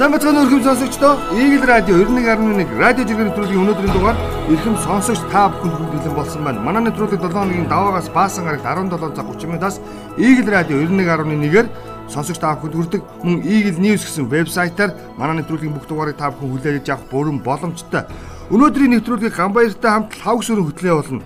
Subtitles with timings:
[0.00, 4.16] Сайн бацхан өрхөм сонсогчдоо Eagle Radio 91.1 радио жиргэн нэвтрүүлгийн өнөөдрийн дугаар
[4.48, 6.64] эрхэм сонсогч та бүхэнд хүргэлэн болсон байна.
[6.64, 9.76] Манай нэвтрүүлэг 7 хоногийн даваагаас баасан гарагт 17 цаг 30 минутаас
[10.16, 11.68] Eagle Radio 91.1-ээр
[12.08, 16.48] сонсогч та бүхэнд хүрдэг мөн Eagle News гэсэн вебсайтаар манай нэвтрүүлгийн бүх дугаарыг та бүхэн
[16.48, 18.08] хүлээж авах бүрэн боломжтой.
[18.48, 21.20] Өнөөдрийн нэвтрүүлгийг Ганбаяртай хамт лавг сүрэн хөтлөө болно.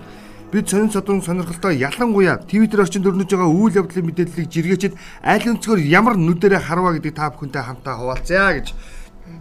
[0.55, 5.83] Бид сонин содон сонирхолтой ялангуяа Twitter орчинд өрнөж байгаа үйл явдлын мэдээллийг жиргээчэд аль өнцгөр
[5.83, 8.71] ямар нүдэрэ харваа гэдэг та бүхэнтэй хамтаа хуваалцъя гэж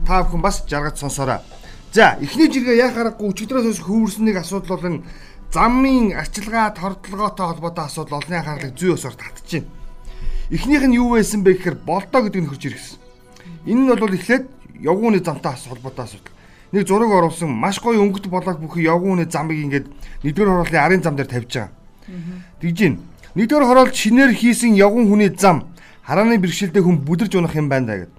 [0.02, 1.38] та бүхэн бас жаргаж сонсоорой.
[1.95, 5.06] За, эхний жиргээ яа харахгүй өчигдрөөс хөвөрсөн нэг асуудал бол
[5.54, 9.70] замын арчилгаа тордлогоотой холбоотой асуудал олонний анхаарлыг зүй ёсоор татчихэв.
[10.51, 12.98] Эхнийх нь юу байсан бэ гэхээр болдоо гэдэг нь хурж ирсэн.
[13.70, 14.51] Энэ нь бол эхлээд
[14.82, 16.34] явгууны замтай холбоотой асуудал
[16.74, 19.87] нэг зураг оруулсан маш гоё өнгөт болоод бүхий явгууны замыг ингээд
[20.26, 21.71] нэгдүгээр хорооллын арын зам дээр тавьж байгаа.
[22.59, 22.98] Тэгж гин.
[23.38, 25.71] Нэгдүгээр хороолт шинээр хийсэн явгун хүний зам
[26.02, 28.10] харааны бэрхшээлтэй хүн бүдэрж унах юм байна гэдэг.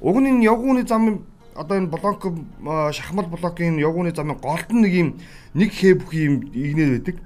[0.00, 1.26] Уг нь энэ явгууны зам
[1.58, 2.22] одоо энэ блок
[2.94, 5.08] шахмал блокийн явгууны замын голд нэг юм
[5.54, 7.16] нэг хээ бүх юм игнээд байдаг.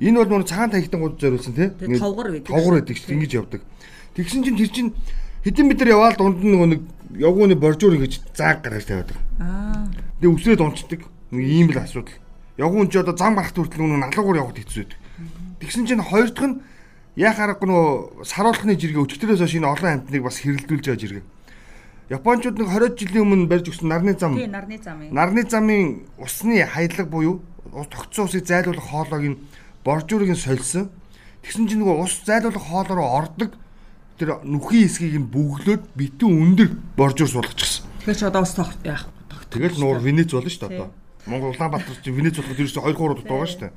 [0.00, 1.68] Энэ бол нөр цагаан таягтангууд зориулсан тий.
[2.00, 2.48] Товгор байдаг.
[2.48, 3.60] Товгор байдаг чинь ингэж явдаг.
[4.16, 4.90] Тэгсэн чинь тэр чинь
[5.44, 6.80] хэдэн метр яваал дунд нь нөгөө нэг
[7.18, 9.24] явгууны боржуур ингэж зааг гаргаж тавиад байгаа.
[9.40, 10.11] Аа.
[10.22, 11.02] Тэгээ үсрээд унцдаг.
[11.34, 12.14] Нэг ийм л асуудал.
[12.54, 14.98] Явгуун ч одоо зам гарахт хүртэл нүн налгуур явахд хэцүү байдаг.
[15.58, 16.62] Тэгсэн чинь хоёр дахь нь
[17.18, 21.24] яа харахгүй нөгөө саруулхны жиргээ өчтөрөөс хойш энэ олон амтныг бас хэрэлдүүлж байгаа жиргээ.
[22.14, 24.38] Япончууд нэг 20 жилийн өмнө барьж өгсөн нарны зам.
[24.38, 25.10] Тий, нарны замын.
[25.10, 27.42] Нарны замын усны хайлаг буюу
[27.90, 29.40] тогтсон усыг зайлуулах хоолойг нь
[29.82, 30.94] боржуурыг нь сольсон.
[31.42, 33.50] Тэгсэн чинь нөгөө ус зайлуулах хоолой руу ордог
[34.22, 37.90] тэр нүхийн хэсгийг нь бүглөөд битүү өндөр боржуур суулгачихсан.
[38.06, 38.54] Тэгэхээр ч одоо ус
[38.86, 39.11] яах
[39.52, 40.88] Тэгэл нуур Венец болно шүү дээ одоо.
[41.26, 43.72] Монгол Улаанбаатар чи Венец болоход ерөөсөй 2 3 дутаа байгаа шүү дээ.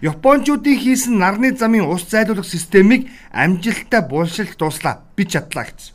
[0.00, 5.02] Япончуудын хийсэн нарны замын ус зайлуулах системийг амжилттай булшилт дуслаа.
[5.16, 5.94] Би чадлаа гэсэн.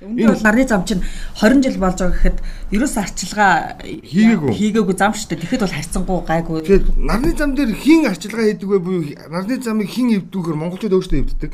[0.00, 1.04] Үүний бол нарны зам чинь
[1.36, 2.38] 20 жил болж байгаа гэхэд
[2.72, 3.52] ерөөс арчилгаа
[3.84, 4.52] хийгээгүй.
[4.56, 5.40] Хийгээгүй зам шүү дээ.
[5.44, 6.56] Тэгэхэд бол харьцангуй гайгүй.
[6.64, 11.20] Тэгэхээр нарны зам дээр хин арчилгаа хийдэг вэ буюу нарны замыг хин эвдүүхээр монголчууд өөрсдөө
[11.20, 11.52] эвддэг.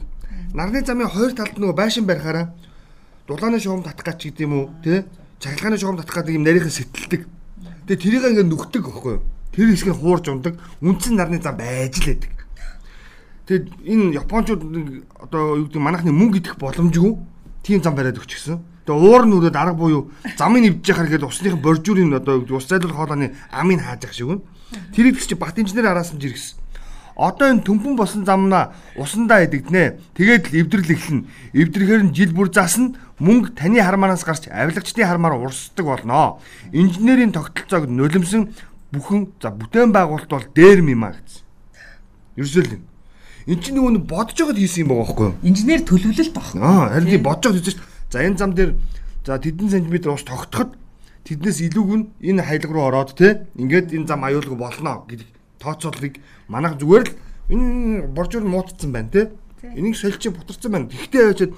[0.54, 2.54] Нарны замын хоёр талд нөгөө байшин барихаараа
[3.26, 5.02] дулааны шугам татах гэж гэдэг юм уу тий
[5.40, 7.22] чахилгааны шугам татах гэдэг юм нарийнхан сэтэлдэг.
[7.86, 9.22] Тэгээ тэрийг ингээд нүхдэг байхгүй юу?
[9.52, 10.54] Тэр хэсгийг хуурж ундаг.
[10.80, 12.32] Үндсэн нарны зам байж л байдаг.
[13.46, 14.62] Тэгээд энэ японочууд
[15.20, 17.14] одоо юу гэдэг манайхны мөнгө идэх боломжгүй
[17.62, 18.58] тийм зам бариад өгчихсөн.
[18.88, 23.34] Тэгээ уур өрөөд арга буюу замыг нэвдэж яхаар гээд усныхан боржуурын одоо ус зайлуулах хоолойны
[23.50, 24.42] амыг хааж ах шиг үн.
[24.94, 26.66] Тэрийг чи бат инженер араас нь жиргсэн
[27.16, 29.96] одоо энэ төмпөн босон замнаа усандаа идэгднэ.
[30.14, 31.24] Тэгээд л эвдрэл эхэлнэ.
[31.56, 36.38] Эвдрэхээр нь жил бүр заасна мөнгө таны хармаараас гарч авилагчдын хармаар урсдаг болно.
[36.72, 38.52] Инженерийн тогтолцоог нулимсэн
[38.92, 41.42] бүхэн за бүтээн байгуулалт бол дээрм юм а гэсэн.
[42.36, 42.72] Ерөөсөө л
[43.46, 45.34] эн чинь нөгөө бодож байгаад хийсэн юм байгаа байхгүй юу?
[45.48, 46.46] Инженер төлөвлөлт баг.
[46.60, 48.12] Аа харин тийм бодож байгаад хийсэн шүү дээ.
[48.12, 48.70] За энэ зам дээр
[49.24, 50.76] за тэдэн сантиметр ус тогтоход
[51.24, 55.28] тэднээс илүүг нь энэ хайлг руу ороод те ингээд энэ зам аюулгүй болно гэдэг
[55.58, 57.12] тооцооллыг манайх зүгээр л
[57.50, 59.22] энэ боржуур муутцсан байна те.
[59.74, 60.90] Энийг солилцоо бутарсан байна.
[60.92, 61.50] Тэгтээ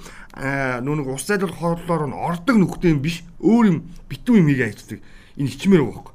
[0.81, 3.21] нөө нэг ус зайлуул хооллоор нь ордог нүхтэй юм биш.
[3.43, 3.77] Өөр юм
[4.09, 4.99] битүү юм хийгээ хайцдаг.
[5.37, 6.13] Энэ хичмээр байгаа.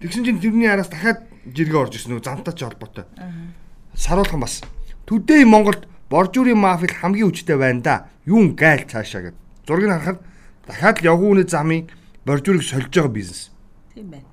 [0.00, 3.04] Тэгсэн чинь тэрний араас дахиад жиргээ орж ирсэн нөгөө замтай ч холбоотой.
[3.92, 4.64] Саруулхан бас.
[5.04, 7.94] Төдөө Монголд боржуурын мафик хамгийн хүчтэй байна да.
[8.24, 9.36] Юун гайл цаашаа гэд.
[9.66, 10.20] Зургийг харахад
[10.66, 11.90] дахиад л явгууны замын
[12.24, 13.50] боржуурыг сольж байгаа бизнес.
[13.94, 14.28] Тийм байна.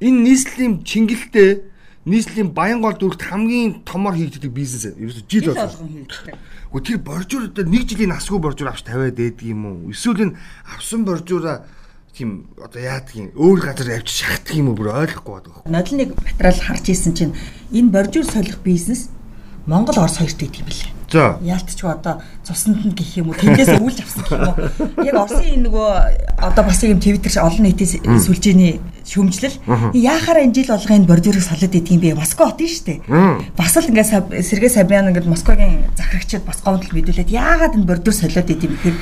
[0.00, 1.62] Энэ нийслэлийн чингэлтэй
[2.06, 6.38] нийслэлийн Баянгол дүрхт хамгийн томор хийгддэг бизнес ерөөсө жил болгон хийгддэг.
[6.70, 9.90] Гэхдээ тэр боржуур дээр нэг жилийн насгүй боржуур авч тавиад байдаг юм уу?
[9.90, 10.38] Эсвэл энэ
[10.70, 11.66] авсан боржуура
[12.14, 12.80] тийм одоо
[13.18, 15.66] юм өөр газар авч шахдаг юм уу бүр ойлгохгүй байдаг.
[15.66, 17.34] Нодлын нэг материал харж исэн чинь
[17.74, 19.10] энэ боржуур солих бизнес
[19.66, 20.95] Монгол Орос хоёрт идэв юм билээ.
[21.06, 21.38] За.
[21.38, 25.06] Яалтчгүй одоо цуснд нь гэх юм уу тэндээс үүлж авсан гэх юм уу.
[25.06, 25.88] Яг Оросын энэ нөгөө
[26.42, 29.54] одоо бас юм Twitter олон нийтийн сүлжээний шөмжлөл
[29.94, 32.18] яахаараа энэ жил болгоны бордюрыг солиод идэг юм бэ?
[32.18, 32.98] Москва хот нь шүү дээ.
[33.54, 38.50] Бас л ингээд Сергей Сабян ингээд Москвагийн захирагчид Москванд л мэдүүлээд яагаад энэ бордюр солиод
[38.50, 38.98] идэв юм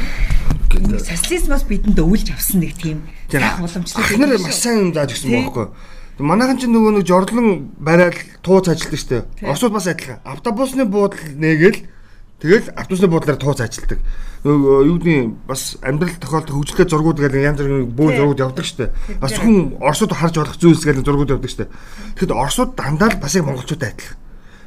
[0.68, 3.00] гэхээр социализмоос бидэнд өвлж авсан нэг тийм
[3.32, 4.04] уламжлал.
[4.04, 5.72] Эхнэр маш сайн юм зааж гисэн бохоггүй.
[6.20, 8.14] Манайхан ч нөгөө нэг жордлон барайл
[8.44, 9.50] тууц ажилтдаг шүү дээ.
[9.50, 10.22] Оросууд бас адилхан.
[10.22, 11.93] Автобусны буудал нээгээл
[12.42, 14.00] Тэгэл автобусны буудлаар тууц ажилтдаг.
[14.44, 18.92] Нөгөө юу гэдгийг бас амьдрал тохиолдох хөгжлөлтэй зургууд гэдэг янз бүрийн бөөн зургууд явдаг штэ.
[19.16, 21.72] Бас хүн Оросууд харж болох зүйлс гэдэг зургууд явдаг штэ.
[22.20, 24.20] Тэгэхэд Оросууд дандаа л бас яг монголчуудтай адилхан.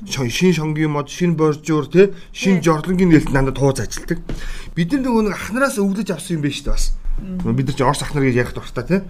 [0.10, 4.26] Шин шонгийн мод, шин боржуур тий, шин жордлонгийн нээлт дандаа тууц ажилтдаг.
[4.74, 6.98] Бид нар нөгөө нэг ахнараас өвдөж авсан юм байна штэ бас.
[7.18, 9.02] Бид нар чи Орос ахнар гэж ярих дуртай тий.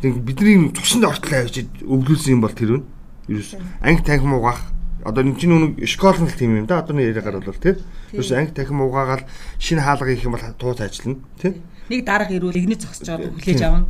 [0.00, 2.84] Бидний цуснд ортол авчиж өвлүүлсэн юм бол тэр үн.
[3.28, 6.80] Ерөөс анги танхим угаах Одоо энэ чинь нэг школын тим юм да.
[6.80, 7.76] Одоо нэг яриагаар бол тий.
[8.12, 9.24] Юус анги дахин угаагаал
[9.58, 11.60] шинэ хаалга хийх юм бол тууц ажиллана тий.
[11.86, 13.86] Нэг дарга ирүүл игнэ зогсож байгаа хүлээж авна.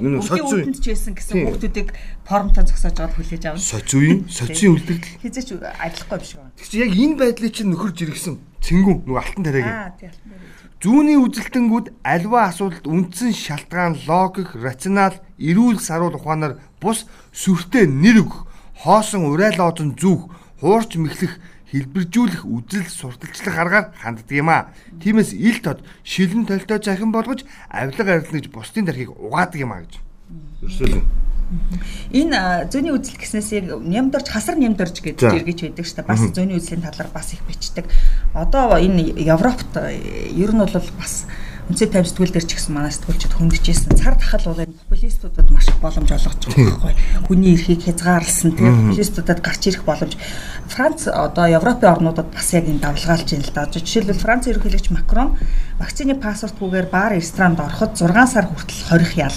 [0.00, 1.88] Энэ соц үеинд ч байсан гэсэн хүмүүсүүдийг
[2.24, 3.60] формтон зогсоож байгаа хүлээж авна.
[3.60, 6.56] Соц үеийн соцын үлдэгдэл хизээч ажиллахгүй биш байна.
[6.56, 8.40] Тэг чи яг энэ байдлыг чинь нөхөрж иргсэн.
[8.64, 9.76] Цэнгүү нөгөө алтан тариагийн.
[9.76, 10.52] Аа тий алтан тариагийн.
[10.82, 18.50] Зүүнний үзэлтэнгүүд альва асуудалд үндсэн шалтгаан логик, рационал, эрүүл саруул ухаанаар бус сүртэй нэр өгөх,
[18.82, 20.28] хоосон урайлоозон зүүх,
[20.60, 21.38] хуурч мэхлэх,
[21.70, 24.74] хэлбэржүүлэх үзэл сурталчлах аргаар ханддаг юм а.
[25.00, 29.80] Тиймээс ил тод шилэн толтой захин болгож авилга арилна гэж бусдын дархийг угаадаг юм а
[29.80, 30.02] гэж.
[30.60, 31.02] Ерөөсөө
[32.12, 36.08] Энэ зөний үзэл гэснээс яг нямдорж хасар нямдорж гэж эргэж байдаг шүү дээ.
[36.08, 37.88] Бас зөний үзлийн талаар бас их бичдэг.
[38.32, 41.28] Одоо энэ Европт ер нь бол бас
[41.70, 45.70] үнцээ тавь сэтгүүл дээр ч гэсэн манай сэтгүүлчид хөндөжсэн цар тахал бол энэ популистуудад маш
[45.70, 46.94] их боломж олгож байгаа байхгүй.
[47.30, 50.18] Хүний эрхийг хязгаарлсан тийм популистуудад гарч ирэх боломж.
[50.66, 53.70] Франц одоо Европын орнуудад бас яг энэ давлгаалж байна л да.
[53.70, 55.38] Жишээлбэл Франц ерөнхийлөгч Макрон
[55.78, 59.36] вакцины паспортгүйгээр баар ресторанд ороход 6 сар хүртэл хорих ял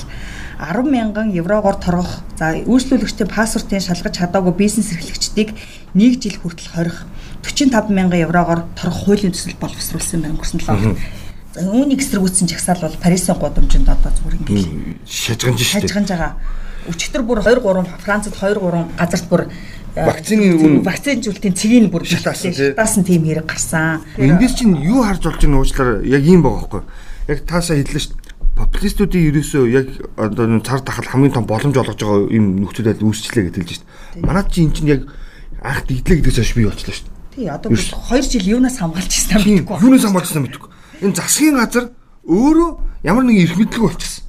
[0.57, 2.25] 10 мянган еврогоор торгох.
[2.39, 5.53] За үйлчлүүлэгчдийн паспортын шалгаж чадаагүй бизнес эрхлэгчдийг
[5.93, 7.05] 1 жил хүртэл хорих.
[7.43, 11.24] 45 мянган еврогоор торгох хуулийн төсөл боловсруулсан байна өнгөрсөн 7 хоногт.
[11.55, 15.87] Үүнийг эсрэгүүцсэн жагсаал бол Парисын гудамжинд одоо зүгээр ингээд шажганж шүү дээ.
[15.87, 16.33] Шажганж байгаа.
[16.91, 19.41] Өчигдөр бүр 2 3 Францад 2 3 газарт бүр
[19.95, 24.03] вакцины үн вакцинжуултын цэгийг бүр шатаасан тийм хэрэг гарсан.
[24.19, 26.83] Эндээс чинь юу харж болж байгаа нуучлаар яг ийм байгаа байхгүй.
[27.31, 28.25] Яг таасаа хэллээ шүү
[28.55, 33.51] популистуудын ерөөсөө яг одоо цар тахал хамгийн том боломж олгож байгаа юм нөхцөл байдал үүсчлээ
[33.51, 33.83] гэж хэлж шít.
[34.23, 35.01] Манайд чи эн чинь яг
[35.59, 37.07] анх дийдлээ гэдгээс хойш бий болчихлоо шít.
[37.35, 39.75] Тий одоо 2 жил юунаас хамгаалж ирсэн мэдэхгүй.
[39.83, 40.69] Юунаас хамгаалж ирсэн мэдэхгүй.
[41.01, 41.91] Энэ засгийн газар
[42.27, 42.69] өөрөө
[43.03, 44.23] ямар нэг эрх мэдлэг болчихсон.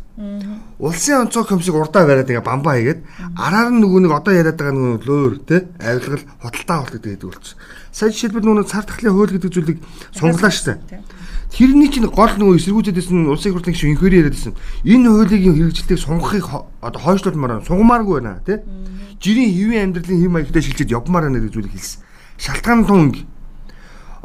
[0.79, 3.01] Улсын онцгой комиссийг урдаа бариад ингээ бамбаа хийгээд
[3.37, 7.59] араар нь нөгөө нэг одоо яриад байгаа нөгөө лөөр те авилгал худалдаа болдог гэдэг болчихсон.
[7.93, 9.79] Сая жишээлбэл нөгөө цар тахлын хууль гэдэг зүйлийг
[10.13, 10.81] сунглаа штэ.
[11.53, 14.53] Тэрний чинь гол нөгөө эсэргүүцэдээс нь улсын хурлын гишүүн инхвэри яриадсэн.
[14.85, 16.45] Энэ хуулийн хэрэгжилтийг сунгахыг
[16.83, 18.61] одоо хойшлуулмаар сунгамааргүй байна тий.
[19.23, 22.03] Жирийн хэвийн амьдралын хэм маягтай шилжиж явмаар байна гэж зүйлийг хэлсэн.
[22.37, 23.15] Шалтгаан тун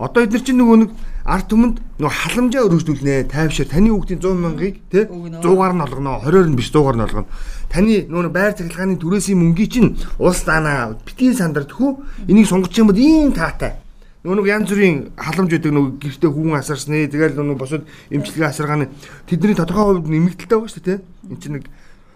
[0.01, 0.91] Одоо эдгээр чинь нөгөө нэг
[1.25, 3.29] арт түмэнд нөгөө халамжаа өргөжлүүлнэ.
[3.29, 6.21] Тайвшир таны хүүхдийн 100 мянгаыг тий 100-аар нь олгоно.
[6.25, 7.29] 20-оор нь биш 100-аар нь олгоно.
[7.69, 12.25] Таны нөгөө байр цахилгааны түрээсийн мөнгийг чинь улс даана битгий сандардхүү.
[12.25, 13.77] Энийг сунгаж юм бол ийм таатай.
[14.21, 18.85] Нөгөө нэг янз бүрийн халамж байдаг нөгөө гэртээ хүүн асарсны тэгэл нөгөө босод эмчилгээ асаргааны
[19.25, 21.05] тэдний тодорхой хувьд нэмэгдэлтэй байгаа шүү дээ тий.
[21.25, 21.65] Энд чинь нэг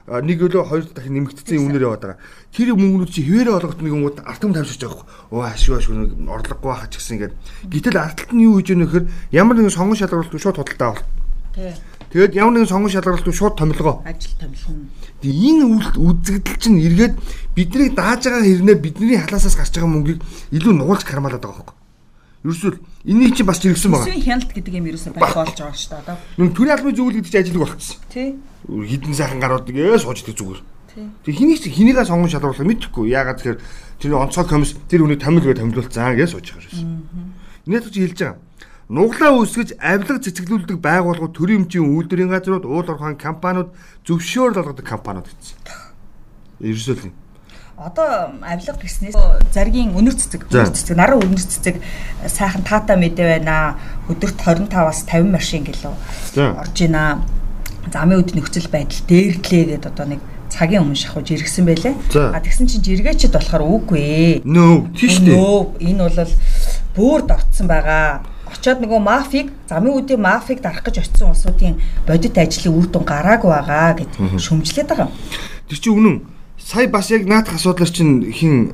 [0.06, 2.22] нэг өлөө хоёр дахин нэмэгдсэн үнээр яваад байгаа.
[2.54, 5.34] Тэр мөнгнүүд чи хിവэрэ олгох нэг юмуд артам тавьчихж байгаа хөө.
[5.34, 7.34] Өө ашиг ашиг нэг орлогогүй байхад ч гэсэн ингээд.
[7.74, 11.04] Гэтэл арталт нь юу хийж өгнө гэхээр ямар нэгэн сонгон шалгалтгүй шууд худалдаа авах.
[11.58, 11.74] Тий.
[12.14, 14.06] Тэгээд ямар нэгэн сонгон шалгалтгүй шууд томилгоо.
[14.06, 14.94] Ажил томилно.
[15.26, 15.64] Тэгээ энэ
[15.98, 17.16] үзэгдэл чинь эргээд
[17.58, 20.22] биднийг дааж байгаа хэрнээ бидний халаасаас гарч байгаа мөнгийг
[20.54, 21.75] илүү нугалж кармалаад байгаа хөө.
[22.46, 22.78] Ерөөсөл
[23.10, 24.06] энийг чи бас жиргсэн байгаа.
[24.06, 26.18] Сүн хяналт гэдэг юм ерөөсөө байх болж байгаа шүү дээ одоо.
[26.38, 27.98] Нүн төрийн албаны зөвлөл гэдэг чинь ажил болчихсон.
[28.14, 28.30] Тий.
[28.70, 30.62] Хідэн сайхан гарууд нэгээ сууждаг зүгээр.
[31.26, 33.10] Тэг хэнийг чи хэнийгээ сонгон шалруулах мэдэхгүй.
[33.10, 33.60] Яагаад тэгэхээр
[33.98, 37.34] тэрний онцгой комисс тэр үнийг томилгоо томилуулсан гэж сууж байгаа юм.
[37.66, 38.38] Нийт чи хэлж байгаа.
[38.94, 43.74] Нуглаа үүсгэж авилга цэцгэлүүлдэг байгууллагууд төрийн эмчийн үйлдвэрийн газрууд, уул уурхайн компаниуд
[44.06, 45.58] зөвшөөрөл олгодог компаниуд гэсэн.
[46.62, 47.25] Ерөөсөө л
[47.78, 49.16] одоо авилга гэснээс
[49.52, 51.84] заргийн өнөр цэцэг өнөр цэцэг наран өнөр цэцэг
[52.24, 53.76] сайхан таата мэдээ байна.
[54.08, 57.28] Өдөрт 25-аас 50 машин гэлөө орж ийна.
[57.92, 61.94] Замын үд нөхцөл байдал дээрдлээ гэдэг одоо нэг цагийн өмнө шахаж иргсэн байлээ.
[62.16, 64.40] А тэгсэн чинь жиргээчд болохоор үгүй.
[64.48, 66.32] Нөө тийш нөө энэ бол
[66.96, 68.24] бүр давтсан байгаа.
[68.56, 71.76] Очоод нөгөө мафиг замын үдийн мафиг дарах гэж очисон улсуудын
[72.08, 75.12] бодит ажлын үр дүн гараагүй байгаа гэж шүмжлээд байгаа.
[75.68, 76.16] Тэр чинь үнэн
[76.66, 78.74] сая бас яг наадах асуудлаар чинь хин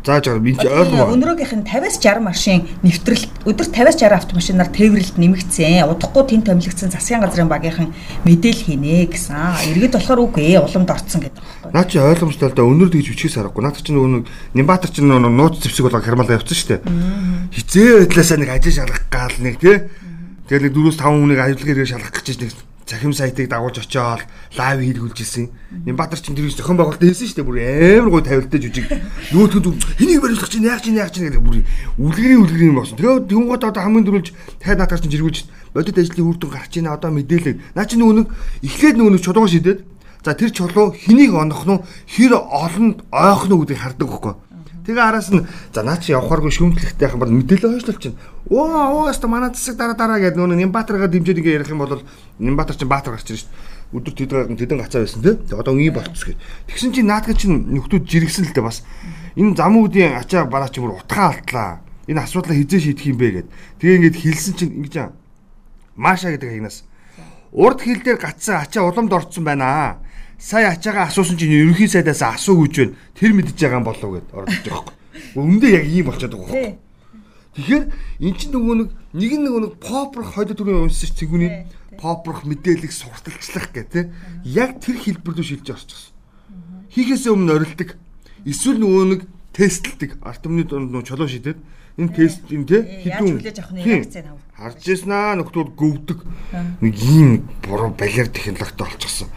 [0.00, 1.12] зааж байгаа би ойлгоо.
[1.12, 5.84] Өнөрөөгийнх нь 50-аас 60 машин нэвтрэлт өдөр 50-аас 60 автомашинаар тээвэрлэлт нэмэгдсэн.
[5.92, 7.92] Удахгүй тэн томилогдсон засгийн газрын багийнхан
[8.24, 9.76] мэдээлэл хийнэ гэсэн.
[9.76, 11.74] Иргэд болохоор үгүй уламд орцсон гэдэг байна.
[11.76, 13.60] Наа чи ойлгомжтой л да өнөр дэж бичгээс харахгүй.
[13.60, 14.24] Наад чи нөгөө
[14.56, 16.80] Нямбатар чи нөгөө нууц зэвсэг болоо хармалаа явцсан шүү дээ.
[17.60, 19.84] Хизээ байдлаасаа нэг ажил шалгах гал нэг тий.
[20.48, 24.26] Тэгээд нэг 4-5 хүнийг ажиллагаар шалгах гэж нэг цахим сайтыг дагуулж очиод
[24.58, 25.46] лайв хийлгүүлж ирсэн.
[25.86, 27.46] Нямбатар чинь тэр их зохион байгуулалт хийсэн шүү дээ.
[27.46, 27.58] Бүр
[28.02, 28.86] амар гой тавилттай жүжиг.
[29.30, 31.62] Нөгөөдгөө хэнийг барилгах чинь яах чинь яах чинь гэдэг бүр
[32.02, 32.98] үлгэрийн үлгэрийн болсон.
[32.98, 34.28] Тэгээ тэнгууд одоо хамгийн дөрүүлж
[34.58, 37.62] тайд наатар чинь жиргүүлж бодит ажлын үр дүн гарч ийна одоо мэдээлэл.
[37.78, 38.28] Наа чи нөгөө нэг
[38.66, 39.86] эхлээд нөгөө нэг чулуу шидэд
[40.26, 41.78] за тэр чулуу хэнийг онох нь
[42.10, 44.34] хэр олонд ойх нь гэдгийг хардаг байхгүй
[44.90, 48.18] Тэгээ араас нь за наа чи явахааргүй шүүмжлэхтэй байх юм бол мэдээлэл хойшлол чинь.
[48.50, 52.02] Оо оо яста манай засаг дараа дараа гэдэг нөө Нямбатаргаа дэмжиж ингээ ярих юм бол
[52.42, 53.78] Нямбатар чинь Баатар гарч ирж шээ.
[53.94, 55.34] өдөр тэдэн тэдэн гацаа байсан тий.
[55.54, 56.38] Одоо ий болцс гэж.
[56.66, 58.82] Тэгсэн чинь наадга чинь нөхдүүд жиргсэн л дээ бас.
[59.34, 61.82] Энэ замуудын ачаа бараа чимэр утгаа алтлаа.
[62.06, 63.48] Энэ асуудлаа хизээ шийдэх юм бэ гэд.
[63.78, 65.10] Тэгээ ингээд хэлсэн чинь ингэж аа.
[65.98, 66.82] Маша гэдэг хагнаас.
[67.50, 69.98] Урд хил дээр гацсан ачаа уламд орцсон байна.
[70.40, 72.96] Сая ачаагаа асуусан чинь ерөнхий сайдаас асуу гэж байна.
[73.12, 74.96] Тэр мэдж байгаа юм болов гэд орж байгаа байхгүй.
[75.36, 76.78] Өндөө яг ийм болчиход байгаа байхгүй.
[77.60, 77.84] Тэгэхээр
[78.24, 81.68] эн чинь нөгөө нэг нэг нэг нэг попрох хойд төрийн унсч цэгүний
[82.00, 84.04] попрох мэдээлэл сурталчлах гэх тээ.
[84.48, 86.16] Яг тэр хэлбэр рүү шилж орчихсон.
[86.88, 88.00] Хийхээсээ өмнө орилдог.
[88.48, 89.20] Эсвэл нөгөө нэг
[89.52, 90.16] тестлдэг.
[90.24, 91.60] Артемны донд нөгөө чолоо шидэд
[92.00, 93.44] энэ тест юм те хідүүн
[94.56, 96.18] харж яснаа нөхдүүд гөвдөг
[96.80, 99.28] нэг ийм буруу балер технологитой болчихсон.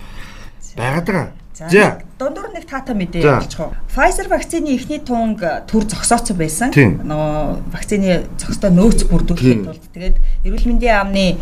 [0.78, 1.32] Байгаад байгаа.
[1.54, 3.74] За дундуур нэг таата мэдээ болчих уу.
[3.94, 6.74] Pfizer вакцины эхний тунг төр зогсооцсон байсан.
[6.74, 10.18] Нөгөө вакцины зохистой нөөц бүрдүүлэхэд тулд тэгээд
[10.50, 11.38] эрүүл мэндийн яамны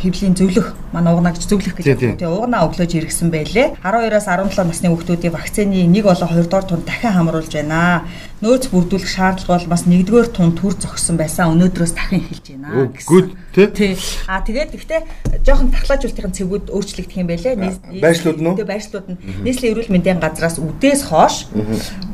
[0.00, 3.76] хэвлийн зөвлөх манай угнаагч зөвлөх гэж тэгээ угнаа өглөөж иргсэн байлээ.
[3.82, 8.08] 12-аас 17 насны хүүхдүүдийн вакцины 1 болон 2 дугаар тунд дахин хамруулж байна.
[8.42, 11.52] Нөөц бүрдүүлэх шаардлага бол бас 1-р тунд төр зогссон байсан.
[11.54, 13.36] Өнөөдрөөс дахин эхэлж байна гэсэн.
[13.76, 13.92] Тий.
[14.26, 15.00] А тэгээд гэхдээ
[15.46, 17.54] жоохон тархлаажуулалтын цэгүүд өөрчлөгдөх юм байлээ.
[18.02, 18.52] Байршлууд нь.
[18.56, 21.46] Тэгээ байршлууд нь нийслэлийн эрүүл мэндийн газраас үдээс хойш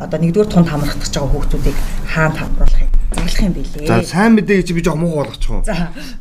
[0.03, 1.77] одоо 1-р тунд хамрах гэж байгаа хүүхдүүдийг
[2.13, 3.87] хаана хамруулахыг зарлах юм бэлээ.
[3.87, 5.63] За сайн мэдээ чи би жоо муу болгочих уу.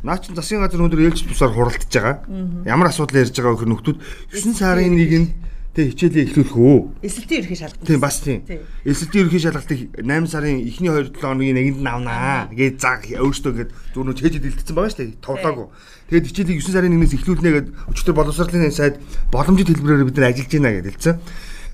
[0.03, 2.23] Наа чин засгийн газар өндөр ээлж тусаар хуралдаж байгаа.
[2.65, 3.97] Ямар асуудал ярьж байгаа вөхөр нөхдүүд
[4.31, 7.05] 9 сарын 1-нд тэг хичээлээ эхлүүлэх үү?
[7.05, 7.85] Эсэлтийн ерхий шалгалт.
[7.85, 8.41] Тийм бас тийм.
[8.81, 13.71] Эсэлтийн ерхий шалгалтыг 8 сарын эхний 2-7 хоногийн нэгэнд нь авнаа гэж заг өөртөө гээд
[13.93, 15.21] зүүн нь чэжид илтгэсэн байгаа шүү дээ.
[15.21, 15.67] Товлоогүй.
[16.09, 18.97] Тэгээд хичээлийг 9 сарын 1-ээс эхлүүлнэ гээд өчтөр боловсролын сайд
[19.29, 21.15] боломжит хэлбэрээр бид нар ажиллаж байна гэж хэлсэн.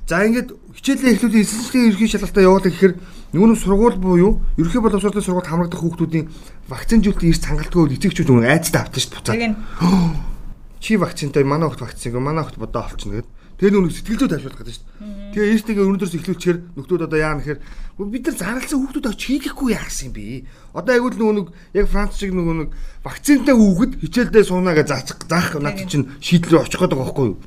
[0.03, 0.51] За ингээд
[0.83, 2.93] хичээлээ эхлүүлээ эсэлтийн ерхий шалгалтаа явуулах гэхээр
[3.33, 6.27] Нүгүн сургууль буюу ерөнхий боловсролын сургууль хамрагдах хүүхдүүдийн
[6.67, 10.19] вакцинжуулалтын эрс хангалтгүй эцэгчүүд нөгөө айцтай авчих шүү дээ буцаад.
[10.83, 13.31] Чи вакцинтай манай хүүхд вакцингүй манай хүүхд бодоо олчихно гэдэг.
[13.57, 15.31] Тэгээ нүг сэтгэл зүй тайвшруулах гэдэг шүү дээ.
[15.33, 17.59] Тэгээ эрстэйгээ өнөөдрөөс эхлүүлчихээр нөхдүүд одоо яа нэхэр
[18.03, 20.45] бид нар зарласан хүүхдүүд очиж хийхгүй яахсан юм бэ?
[20.77, 22.69] Одоо айгуул нөгөө нэг яг Франц шиг нөгөө нэг
[23.01, 27.37] вакцинтай хүүхэд хичээлдээ суунаа гэж заачих заах надад чинь шийдэл очих гээд байгаа байхгүй юу?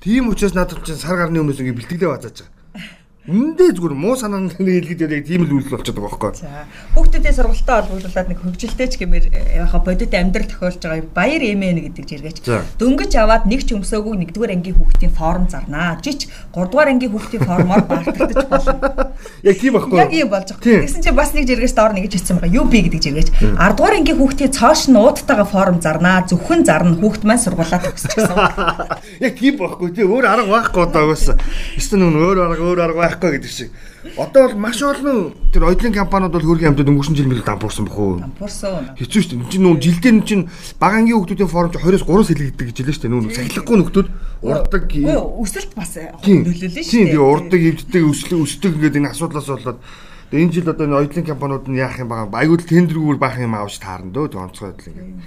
[0.00, 2.55] Тийм учраас надад чинь сар гарны өмнөөс ингэ бэлтгэлээ базааж байгаа.
[3.26, 6.46] Үндэ зүгээр муу санаанд хэлгээд яг тийм л үйлдэл болчиход байгаа байхгүй.
[6.46, 6.62] За
[6.94, 9.26] хүүхдүүдийн сургалтаа холбогдуулаад нэг хөгжилтэй ч гэмээр
[9.66, 12.38] яхаа бодит амьдрал тохиолж байгаа баяр эмээ гэдэг жиргээч.
[12.78, 15.98] Дөнгөж аваад нэг ч өмсөөгүй нэгдүгээр ангийн хүүхдийн форм зарнаа.
[16.06, 19.10] Жич 3 дугаар ангийн хүүхдийн формоор баартагдаж болно.
[19.42, 19.98] Яг тийм байхгүй.
[19.98, 20.86] Яг ийм болж байгаа.
[20.86, 22.62] Тэгсэн чинь бас нэг жиргээс доор нэг хэлсэн байгаа.
[22.62, 23.28] UB гэдэг жиргээч.
[23.42, 26.22] 10 дугаар ангийн хүүхдийн цоош нь ууттайгаа форм зарнаа.
[26.30, 28.38] Зөвхөн зарна хүүхд маань сургуулаа төгсчихсэн.
[29.26, 30.06] Яг тийм байхгүй тий.
[30.06, 31.42] Өөр арга байхгүй одоо угаасаа.
[31.74, 33.70] Эсвэл нөр өөр арга өөр арга байхгүй гэдэг шиг.
[34.16, 38.20] Одоо бол маш олон тэр оюутлын компаниуд бол хөргийн амьтад өнгөрсөн жил мэл дампуурсан уу?
[38.22, 38.94] Дампуурсан.
[39.00, 39.50] Хэцүү шүү дээ.
[39.50, 40.40] Чи нүүн жилдээ нь чин
[40.78, 43.12] багангийн хүүхдүүдийн форум чи 20-оос 3 сэлгэгдэг гэж хэлсэн шүү дээ.
[43.12, 44.08] Нүүн сахилахгүй нөхдүүд
[44.46, 44.84] урддаг.
[45.42, 46.84] Өсөлт бас нөлөөлнө шүү дээ.
[46.86, 49.80] Тийм урддаг, эвддэг, өсөлт өсдөг гэдэг энэ асуудлаас болоод
[50.26, 53.54] Тэгээ энэ жил одоо энэ оюутлын компаниуд нь яах юм бага айгуул тендергүүр баах юм
[53.54, 55.22] авч таарна дөө онцгой байдлаа ингэ.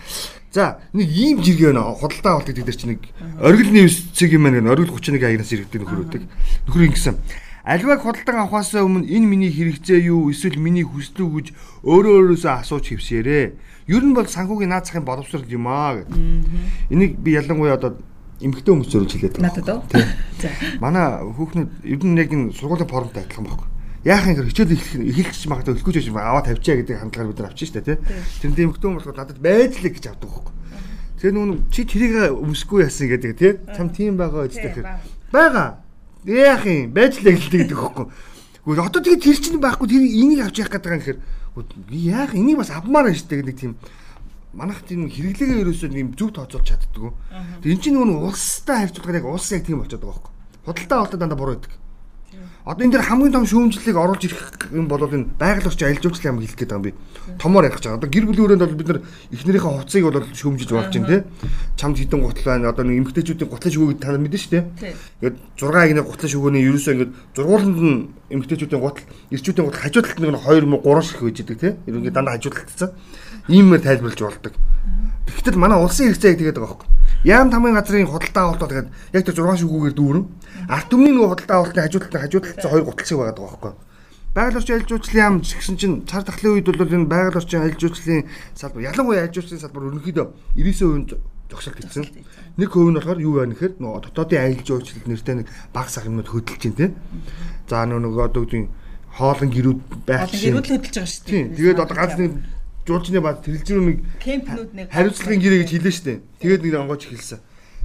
[0.51, 3.08] За нэг ийм жиргээ нэ худалдаа авалт гэдэг чинь нэг
[3.39, 6.24] оргил нэвс цэг юм байна гэнэ оргил 31 аягнаас иргэдэг нөхөр үүдэг.
[6.67, 7.15] Нөхөр ингэсэн
[7.63, 11.48] Альваг худалдан авахаас өмнө энэ миний хэрэгцээ юу эсвэл миний хүсэл үү гэж
[11.84, 13.46] өөрөө өөрөөсөө асууж хөвсөөрэй.
[13.92, 16.16] Ер нь бол санхүүгийн наад захын боловсрол юм аа гэдэг.
[16.88, 18.00] Энийг би ялангуяа одоо
[18.39, 19.51] эмгэгтэй хүмүүс зөвлөж хэлээд байна.
[19.51, 19.84] Надад уу?
[20.39, 20.48] За.
[20.80, 23.68] Манай хүүхнүүд ер нь яг энэ сургуулийн форумтай адилхан байхгүй.
[24.08, 24.80] Яахан ингэ хичээл
[25.12, 28.00] эхэлчих магадгүй эхлэхгүй ч юм аваад тавьчаа гэдэг хандлагаар бид нар авчих штэ тий.
[28.39, 30.56] Тэрэнд эмгэгтэй хүмүүс болохоор надад байж л гэж авдаг байхгүй.
[31.20, 33.51] Тэгээ нүүн чи тэрийг өмсөхгүй яасан гэдэг тий.
[33.75, 34.88] Чам тийм байгаа үстэй гэхээр
[35.36, 35.84] байгаа
[36.25, 38.07] яах юм байж л гэлдэг гэдэг хөхгүй.
[38.65, 41.19] Гэхдээ одоо тэгээ тэр чинь байхгүй тэр энийг авч явах гэдэг юм гэхээр
[41.95, 43.73] яах энийг бас авмаар шүү дээ гэдэг тийм
[44.53, 47.11] манайх тийм хэрэглээгээ ерөөсөө юм зөв тооцоолж чаддгүй.
[47.63, 50.33] Тэгээ эн чинь нөгөө улстай харьцуулахаар яг улс яг тийм болчиход байгаа хөхгүй.
[50.65, 51.73] Худалдаа авалтаа дандаа буруу байдаг.
[52.68, 56.28] Одоо энэ дэр хамгийн том шүүмжлэлийг оруулж ирэх юм бол энэ байгаль орчин аялал жуулчлалын
[56.28, 56.94] яам хэлэх гээд байгаа юм би.
[57.39, 58.00] Томоор ярих гэж байгаа.
[58.04, 59.00] Одоо гэр бүлийн өрөөнд бол бид нар
[59.32, 61.22] эхнэрийнхээ хувцсыг бол шүүмжилж болж байна тий.
[61.80, 62.70] Чамд хідэн гутал байна.
[62.75, 64.63] Одоо нэг эмгтээчүүдийн гутлын шүгээг та нар мэдэн шүү дээ.
[65.24, 70.20] Ингээд 6 агны гутлын шүгээний ерөөсөө ингээд зургууланд нь эмгтээчүүдийн гутал, ирчүүдийн гутал хажуу талд
[70.20, 71.74] нэг 2 муу 3 шиг байж идэг тий.
[71.88, 72.92] Ерөнхийдөө дандаа хажуу талдсан.
[73.48, 74.54] Иймээр тайлбарлаж болдог.
[75.32, 79.23] Тэгэхдээ манай улсын хэрэгцээ гэдэг байгаа байхгүй Яам тамгийн газрын худалдаа авалт бол тэгээд яг
[79.27, 80.25] тэр 6 шүгүүгээр дүүрэн.
[80.71, 83.73] Арт түмний нөгөө худалдаа авалтын хажуудалтай хажуудалцсан хоёр гуталцыг байгаа байхгүй.
[84.29, 87.81] Байгаль орчин аялал жуулчлалын яам гэсэн чинь цар тахлын үед бол энэ байгаль орчин аялал
[87.81, 88.23] жуулчлалын
[88.55, 91.17] салбар ялангуяа аялал жуулчлалын салбар ерөнхийдөө 99%
[91.49, 92.05] зогсолт хийсэн.
[92.55, 96.29] Нэг хувь нь болохоор юу байна гэхээр нөгөө дотоодын аялал жуулчлал нэртэй нэг баг сахимнууд
[96.29, 96.93] хөдөлж чинь тий.
[97.67, 98.69] За нөгөө одоо үгүй
[99.17, 100.53] хоолн гэрүүд байх чинь.
[100.55, 101.43] Гэрүүд хөдөлж байгаа шүү дээ.
[101.57, 102.31] Тэгээд одоо ганц нэг
[102.89, 106.19] жуулчны бад тэрэлзүүр нэг кемпнүүд нэг хариуцлагын гэрээ гэж хэлсэн шүү дээ.
[106.41, 107.39] Тэгээд нэг онгооч хэлсэн.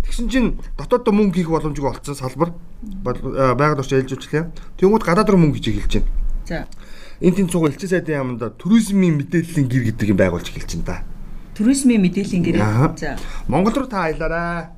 [0.04, 2.56] Тэгсэн чинь дотооддоо мөнгө хийх боломжгүй болцсон салбар
[3.04, 4.44] байгаль орчин ээлжүүлчлээ.
[4.80, 6.12] Тэнгүүд гадаад руу мөнгө хийж эхэлж байна.
[6.44, 6.68] За.
[7.24, 10.96] Энд тийм цуг элчин сайдын яамда туризмын мэдээллийн гэр гэдэг юм байгуулж эхэлж байна да.
[11.56, 12.56] Туризмын мэдээллийн гэр.
[13.00, 13.16] За.
[13.48, 14.68] Монгол руу та аялаарай.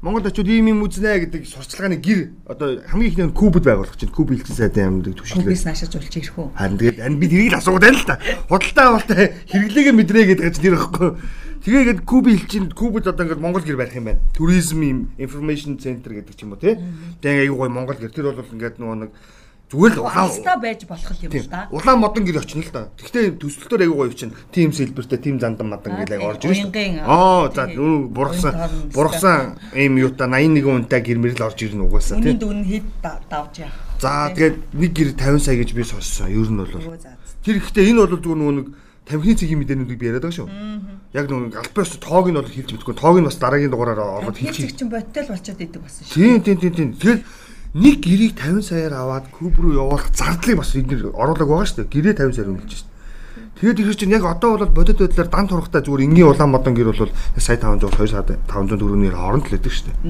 [0.00, 4.32] Монгол очиод ийм юм үзнэ гэдэг сурчлагын гэр одоо хамгийн ихний кубд байгуулах чинь куб
[4.32, 5.44] элчин сайдын яамдаг түшиглээ.
[5.44, 6.48] Кубис наашиж болж ирэх үү?
[6.56, 8.16] Харин тэгээд энэ би тэрийг л асуугаад байна л та.
[8.48, 11.10] Худалдаа авалтаа хэрэглээгээ мэдрээ гэдэг чинь тэр ихгүй.
[11.60, 14.24] Тэгээд куб элчин кубд одоо ингээд Монгол гэр барих юм байна.
[14.32, 14.80] Туризм
[15.20, 16.80] information center гэдэг ч юм уу тий.
[17.20, 19.12] Тэгээд аюу гой Монгол гэр тэр бол ингээд нөгөө нэг
[19.70, 21.70] Зүгээр л улаан байж болох юм л да.
[21.70, 22.90] Улаан модон гэр очно л да.
[22.98, 24.34] Гэхдээ төсөлтөөр аягүй гоё чинь.
[24.50, 27.06] Тим сэлбэртэй, тим зандан мадан гэл аяг орж байна.
[27.06, 32.34] Аа за бургасан бургасан ийм юута 81 унтай гэрмэр л орж ирнэ угаасаа тийм.
[32.34, 32.86] Үний дүн хэд
[33.30, 33.78] давж яах.
[34.02, 36.34] За тэгээд нэг гэр 50 сая гэж би сонссон.
[36.34, 36.98] Ер нь бол.
[37.46, 38.66] Тэр ихтэй энэ бол зүгээр нэг
[39.06, 40.50] тамхины цэгийн мэдээнүүдийг би яриад байгаа шүү.
[41.14, 42.94] Яг нэг альбаос тоог нь бол хэлж мэдгүй.
[42.98, 44.74] Тоог нь бас дараагийн дугаараар ороод хэлчих.
[44.74, 46.42] Цэг чинь ботел болчиход идэг болсон шүү.
[46.42, 47.22] Тийм тийм тийм тийм.
[47.70, 51.94] Нэг гэрийг 50 саяар аваад куб руу явуулах зардлыг бас эдгээр оруулаг байгаа шүү дээ.
[51.94, 52.98] Гэрээ 50 саяар үнэлж шүү дээ.
[53.60, 56.90] Тэгээд ихэр чинь яг одоо бол бодит байдлаар дан турхтай зүгээр энгийн улаан модон гэр
[56.90, 60.02] бол сая 500 2 сая 500 төгрөгийн хооронд л байдаг шүү дээ.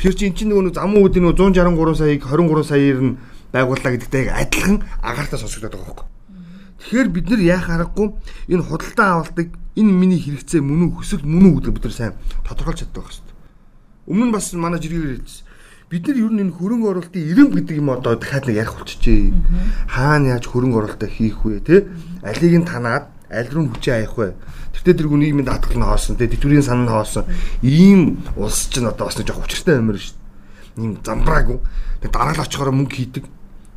[0.00, 3.18] Тэгэхээр чи эн чинь нөгөө замун үүдийн нөгөө 163 саяыг 23 саяар нь
[3.52, 6.08] байгууллаа гэдэгтэй адилхан агаартай сонсогдоод байгаа байхгүй.
[6.88, 8.08] Тэгэхээр бид нар яах аргагүй
[8.48, 12.14] энэ худалдаа авалтыг энэ миний хэрэгцээ мөн үү хүсэл мөн үү гэдэг бид нар сайн
[12.48, 13.36] тодорхойлж чаддаг байх шүү дээ.
[14.08, 15.47] Өмнө нь бас манай жиргээр хэлсэн
[15.88, 19.32] бид нар ер нь энэ хөрөнгө оруулалтын эрэм гэдэг юм одоо дахиад нэг ярих болчихжээ.
[19.88, 21.88] Хаана яаж хөрөнгө оруулалтаа хийх вэ те?
[22.20, 24.36] Алийг нь танаад аль руу хүчээ аях вэ?
[24.76, 27.24] Тэртээ тэргүй нийгмийн даатгал нь хоосон те тэтгэврийн сан нь хоосон.
[27.64, 30.12] Ийм улс чинь одоо бас нэг жоох учиртай юмэр шүү
[30.76, 30.84] дээ.
[30.84, 31.56] Ийм замбраагүй.
[32.04, 33.24] Тэг дараа л очихоор мөнгө хийдэг.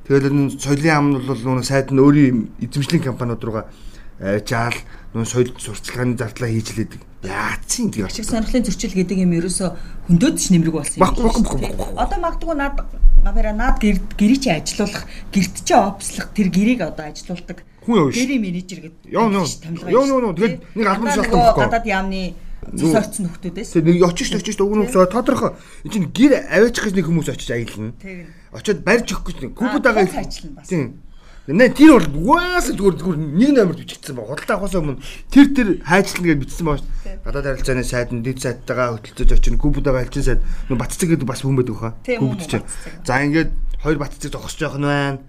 [0.04, 3.72] Тэгэл энэ соёлын ам нь бол нүүн сайд нь өөрийн эзэмшлийн компаниуд руугаа
[4.20, 4.76] жаал
[5.16, 8.06] нүүн соёл сурталчилгааны зардлаа хийж лээдэг Яацын тийм.
[8.10, 9.78] Ашиг сонирхлын зөрчил гэдэг юм ерөөсө
[10.10, 11.78] хөндөд ч нэмрэг болсон юм.
[11.94, 12.82] Одоо магадгүй над
[13.22, 17.62] гавера над гэрий чи ажилуулах, гэрт чи опслох тэр гэрийг одоо ажилуулдаг.
[17.86, 18.18] Хүн явж.
[18.18, 19.06] Гэрийн менежер гэдэг.
[19.14, 19.46] Яа яа.
[19.86, 20.34] Яа яа.
[20.34, 21.62] Тэгээд нэг албан шалтгаан баггүй.
[21.62, 22.22] Гадаад яамны
[22.74, 23.70] цус орцсон нөхдүүдээс.
[23.78, 25.54] Тэгээд нэг очиж очиж өгнө хүмүүс тодорхой.
[25.86, 27.94] Энэ чинь гэр аваачих гэж нэг хүмүүс очиж аялна.
[28.50, 30.10] Очоод барьж өгөх гэж нэг кубуд байгаа.
[30.66, 30.98] Тийм
[31.50, 34.30] Нэ тэр бол угаасаа зүгээр зүгээр нэг номерт бичигдсэн ба.
[34.30, 35.02] Худалдаа авахаас өмнө
[35.34, 37.18] тэр тэр хайчлна гэж бичсэн дээ.
[37.26, 39.58] Гадаад харилцааны сайд нь дэд сайттайгаа хөтөлцөж очино.
[39.58, 41.98] Кубудагаа хэлчин сайд батцэг гэдэг бас хүн байдаг хаа.
[42.06, 42.62] Кубуд чинь.
[43.02, 43.50] За ингээд
[43.82, 45.20] хоёр батцэг зогсож явах нь байна.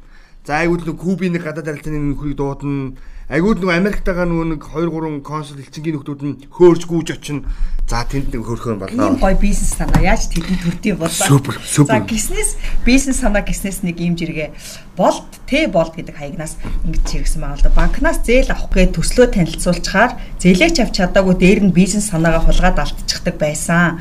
[0.45, 2.93] За айгууд нэг кубийн нэг гадаад харилцааны нөхрийг дуудана
[3.33, 7.49] Айгууд нөгөө Америктайгаа нөгөө нэг 2 3 консул элчингийн нөхдүүд нь хөөрч гүйж очино.
[7.89, 8.93] За тэнд нэг хөрхөн болоо.
[8.93, 11.17] Ийм гоё бизнес санаа яаж тэдэнд төрдий болоо.
[11.33, 11.97] Супер, супер.
[11.97, 14.53] За гиснес бизнес санаа гиснес нэг ийм жиргээ
[15.01, 17.73] болт тэ болт гэдэг хаягнаас ингэж хэрэгсэн байгаа л да.
[17.73, 23.41] Банкнаас зээл авах гээд төслөө танилцуулчаар зээлээч авч чадаагүй дээр нь бизнес санаагаа хулгаад алдчихдаг
[23.41, 23.97] байсан.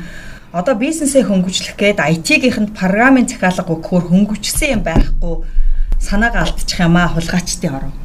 [0.52, 5.48] Одоо бизнесээ хөнгөвчлөх гээд IT-гийнхэнд програмын захиалга өгөхөөр хөнгөвчсөн юм байхгүй
[5.96, 8.01] санаагаа алдчих юм аа хулгайчдын орон.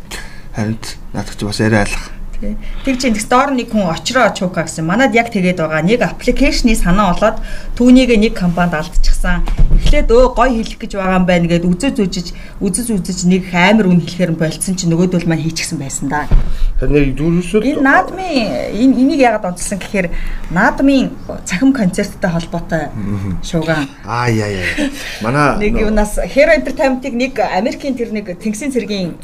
[0.58, 0.78] Харин
[1.14, 2.18] наадах чи бас арай алах.
[2.42, 4.86] Тэр чинь тэгс доор нэг хүн очроо чуука гэсэн.
[4.86, 5.82] Манад яг тэгээд байгаа.
[5.82, 7.42] Нэг аппликейшны санаа олоод
[7.74, 9.42] түүнийг нэг компанид алдчихсан.
[9.82, 12.28] Эхлээд өө гой хэлэх гэж байгаа юм байна гэд үзэж үзэж
[12.62, 16.30] үзэж үзэж нэг амар үн хэлэхээр болцсон чинь нөгөөдөл маань хийчихсэн байсан да.
[16.78, 18.34] Харин яг дөрөвсөд энэ наадмын
[18.70, 20.10] энэ энийг яагаад онцлсан гэхээр
[20.54, 22.94] наадмын цахим концерттай холбоотой
[23.42, 23.90] шууган.
[24.06, 24.90] Аа яа яа.
[25.26, 29.18] Манай нэг юунаас Hero Entertainment-ыг нэг Америкийн тэр нэг Тэнгисийн цэргийн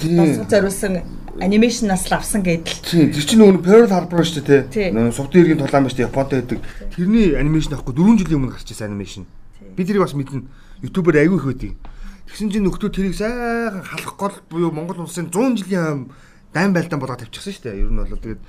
[0.49, 2.85] зориулсан анимашнаас л авсан гэдэл.
[2.85, 4.87] Тийм, тэр чинь нөгөө Pearl Harbor шүү дээ, тий.
[4.93, 6.59] Нөгөө Сувд иргэн тулаан байж Японд байдаг.
[6.93, 9.25] Тэрний анимашн авахгүй 4 жилийн өмнө гарч ирсэн анимашн.
[9.73, 10.45] Би тэрийг бас мэднэ.
[10.85, 11.75] YouTube-аар аягүй их байдгийг.
[12.29, 16.13] Тэгсэн чинь нөхдөө тэрийг сайхан халах гол буюу Монгол улсын 100 жилийн
[16.53, 17.81] дайм байлдаан болгоод тавьчихсан шүү дээ.
[17.81, 18.41] Ер нь бол тэгээд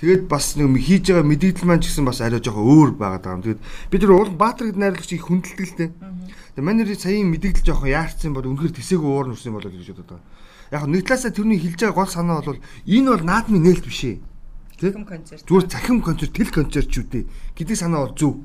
[0.00, 3.36] тэгээд бас нэг хийж байгаа мэдээлэл маань ч гэсэн бас арай жоохон өөр байгаад байгаа
[3.36, 3.44] юм.
[3.44, 5.90] Тэгээд бид нар уул Баатар гэд найрлагч их хүндэлдэг л дээ.
[6.56, 10.39] Тэгээд манай саяын мэдээлэл жоохон яарцсан бол үнэхээр тэсээгүй уур нүрсэн болоо гэж бодод байгаа
[10.70, 14.18] яг нэг талаасаа тэрний хэлж байгаа гол санаа бол энэ бол наадмын нээлт биш ээ.
[14.80, 15.44] Захим концерт.
[15.44, 17.26] Зүгээр захим концерт, тэл концерт ч үгүй
[17.58, 18.40] гэдэг санаа бол зөв.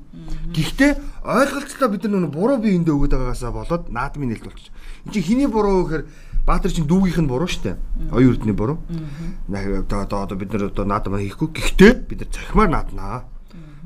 [0.52, 0.92] Гэхдээ
[1.24, 4.74] ойлголцолтой бид нар буруу бие эндээ өгöd байгаагаасаа болоод наадмын нээлт болчих.
[5.08, 6.04] Энд чинь хиний буруу гэхээр
[6.46, 7.74] Баатар чинь дүүгийнх нь буруу штэ.
[8.14, 8.78] Оюун эрдний буруу.
[9.50, 11.50] Одоо одоо бид нар одоо наадмаа хийхгүй.
[11.50, 13.26] Гэхдээ бид нар захимаар нааднаа.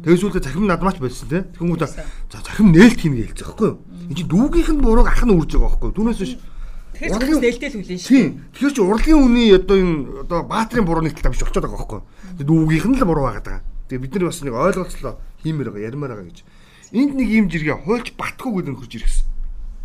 [0.04, 1.44] Тэгээс үлдээ захим надмаач болсон тий.
[1.56, 2.04] Тэгмүүд за
[2.44, 3.80] захим нээлт хийнэ гэлцэх байхгүй юу?
[4.12, 5.96] Энд чинь дүүгийнх нь бурууг ах нь үрж байгаа байхгүй юу?
[5.96, 6.59] Түүнээс биш Тэгэхээр хүмүүс
[7.00, 8.12] нээлттэй л хүлээн шүү.
[8.12, 8.28] Тийм.
[8.52, 9.96] Тэгэхээр чи урлагийн үний одоо энэ
[10.28, 12.02] одоо баатрийн буруу талаа биш очиод байгаа байхгүй.
[12.44, 13.64] Тэгээд дүүгийнх нь л буруу байгаа.
[13.88, 16.40] Тэгээд бид нар бас нэг ойлголцлоо хиймээр байгаа, ярмаар байгаа гэж.
[16.92, 19.26] Энд нэг юм жиргээ хуульч батгүй гэдэг нь хурж ирсэн.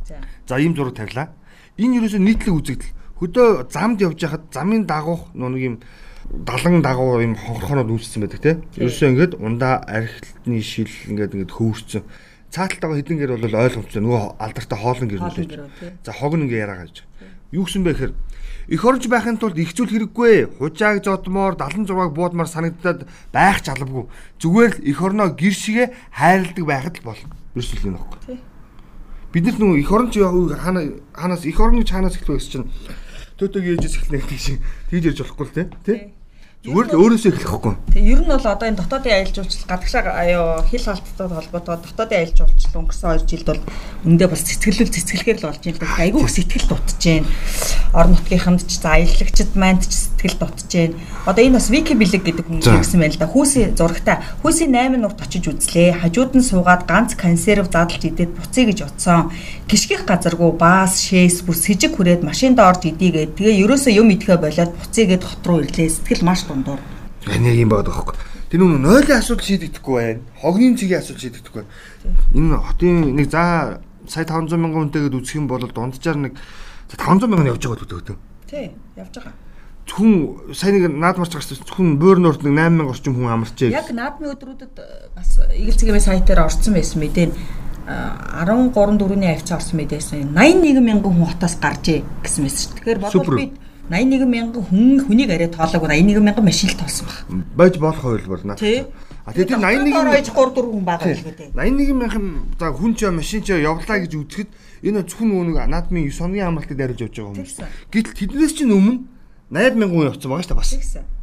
[0.04, 0.14] За.
[0.48, 1.30] За ийм зураг тавилаа.
[1.78, 2.92] Энэ юу өсө нийтлэг үзэгдэл.
[3.22, 5.76] Хөдөө замд явж байхад замын дагуух нэг юм
[6.30, 8.58] далан дагуу юм хонхорхоноод үүссэн байдаг тийм.
[8.76, 12.02] Ерөөсөө ингээд ундаа архитны шил ингээд ингээд хөвөрцөн.
[12.54, 15.52] Цааталтайгаа хэдэн гэр бол ойлгомжтой нөгөө алдартай хоолн гэр нөлөөж.
[16.06, 17.02] За хог нь ингээ яраа гэж.
[17.50, 18.12] Юу гэсэн бэ гэхээр
[18.70, 20.62] эх оронч байхын тулд ихцүүл хэрэггүй.
[20.62, 24.06] Хужааг зодмоор 76-аг буудмаар санагдаад байх ч албагүй.
[24.38, 27.34] Зүгээр л эх орноо гэр шигэ хайрладаг байхад л болно.
[27.58, 28.38] Ерөөсөл юм аахгүй.
[29.34, 32.70] Бид нар нөгөө эх оронч хаанаас эх орны чанаас эхлэх гэсэн чинь
[33.34, 34.58] төтөг ээжээс эхлэх гэх шиг
[34.94, 35.66] тэгж ярьж болохгүй л тий.
[35.82, 35.98] Тий.
[36.64, 37.74] Зүгээр л өөрөөсөө эхлэхгүй.
[37.92, 42.18] Тэг ер нь бол одоо энэ дотоодын аялал жуулчлал гадагшаа аюу хил халттай холбоотой дотоодын
[42.24, 43.62] аялал жуулчлал өнгөрсөн 2 жилд бол
[44.08, 47.24] үндэ бас цэцгэлэл цэцгэлгээр л болж юм л айгүй их сэтгэл дутжээн.
[47.92, 50.92] Орон нутгийнханд ч за аялагчд манд ч сэтгэл дутжээн.
[51.28, 53.28] Одоо энэ бас вики бэлэг гэдэг хүн хэрэгсэн байл да.
[53.28, 54.16] Хүүсийн зурагтай.
[54.40, 56.00] Хүүсийн 8 нурт очиж үзлээ.
[56.00, 59.28] Хажууд нь суугаад ганц консерв задалж идээд буцъя гэж утсан.
[59.64, 64.76] Гიშгэх газаргүй баас шээс бүр сэжиг хүрээд машинд орж идийгээд тэгээ ерөөсөө юм идэхэ болоод
[64.76, 65.88] буцъя гэд хот руу ирлээ.
[65.88, 66.80] Сэтгэл маш дундуур.
[67.24, 68.16] Энэ юм байдаг байхгүй.
[68.52, 70.20] Тэр нүн нойлын асуудал шийдэгдэхгүй байна.
[70.36, 71.64] Хогны цэгийн асуудал шийдэгдэхгүй.
[72.36, 76.36] Энэ хотын нэг за сая 500 мянган хүнтэйгээд үзэх юм бол дунджаар нэг
[76.92, 78.20] за 500 мянган явж байгаа үү.
[78.44, 78.68] Тий,
[79.00, 79.32] явж байгаа.
[79.88, 80.12] Зөвхөн
[80.52, 83.72] сая нэг наад марч гарсан зөвхөн бөөр нурт нэг 8000 орчим хүн амарчээ.
[83.72, 84.76] Яг наадмын өдрүүдэд
[85.16, 87.32] бас Игэл цэгийн сайтаар орсон байсан мэдээ.
[87.84, 90.32] Нь, э, 13 4-ний авцаа орсон мэдээсэн.
[90.32, 92.72] 81 мянган хүн хотоос гаржээ гэсэн мэс.
[92.80, 93.52] Тэгэхээр бодвол би
[93.90, 97.44] 81 мянган хүн хүнийг арай тоолоогүй 81 мянган машин л тоолсон баг.
[97.56, 98.58] байж болох хувилбар наад.
[98.58, 98.88] Тий.
[99.24, 101.48] А тэгээд тэр 81 81 3 4 хүн байгаа л гэдэг.
[101.52, 102.24] 81 мянган
[102.56, 104.50] за хүн ч машин ч явлаа гэж үзэхэд
[104.88, 107.36] энэ зөвхөн нөгөө наадмын 9 хоногийн амралтыг дарилж явж байгаа.
[107.44, 107.68] Тэгсэн.
[107.92, 109.04] Гэтэл тэднээс чинь өмнө
[109.52, 110.72] 80 мянган хүн явцсан байгаа шүү дээ бас.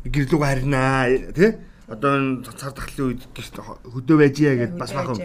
[0.05, 1.51] Гэрлүүг харинаа тий
[1.91, 5.19] одоо энэ цар тахлын үед хөдөө байжээ гэд бас бахан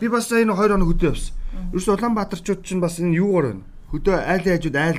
[0.00, 1.34] би бас энэ 2 хоног хөдөө явсан.
[1.70, 3.64] Ерөөс Улаанбаатарчууд чинь бас энэ юугаар байна?
[3.90, 4.98] Хөдөө айл хажууд айл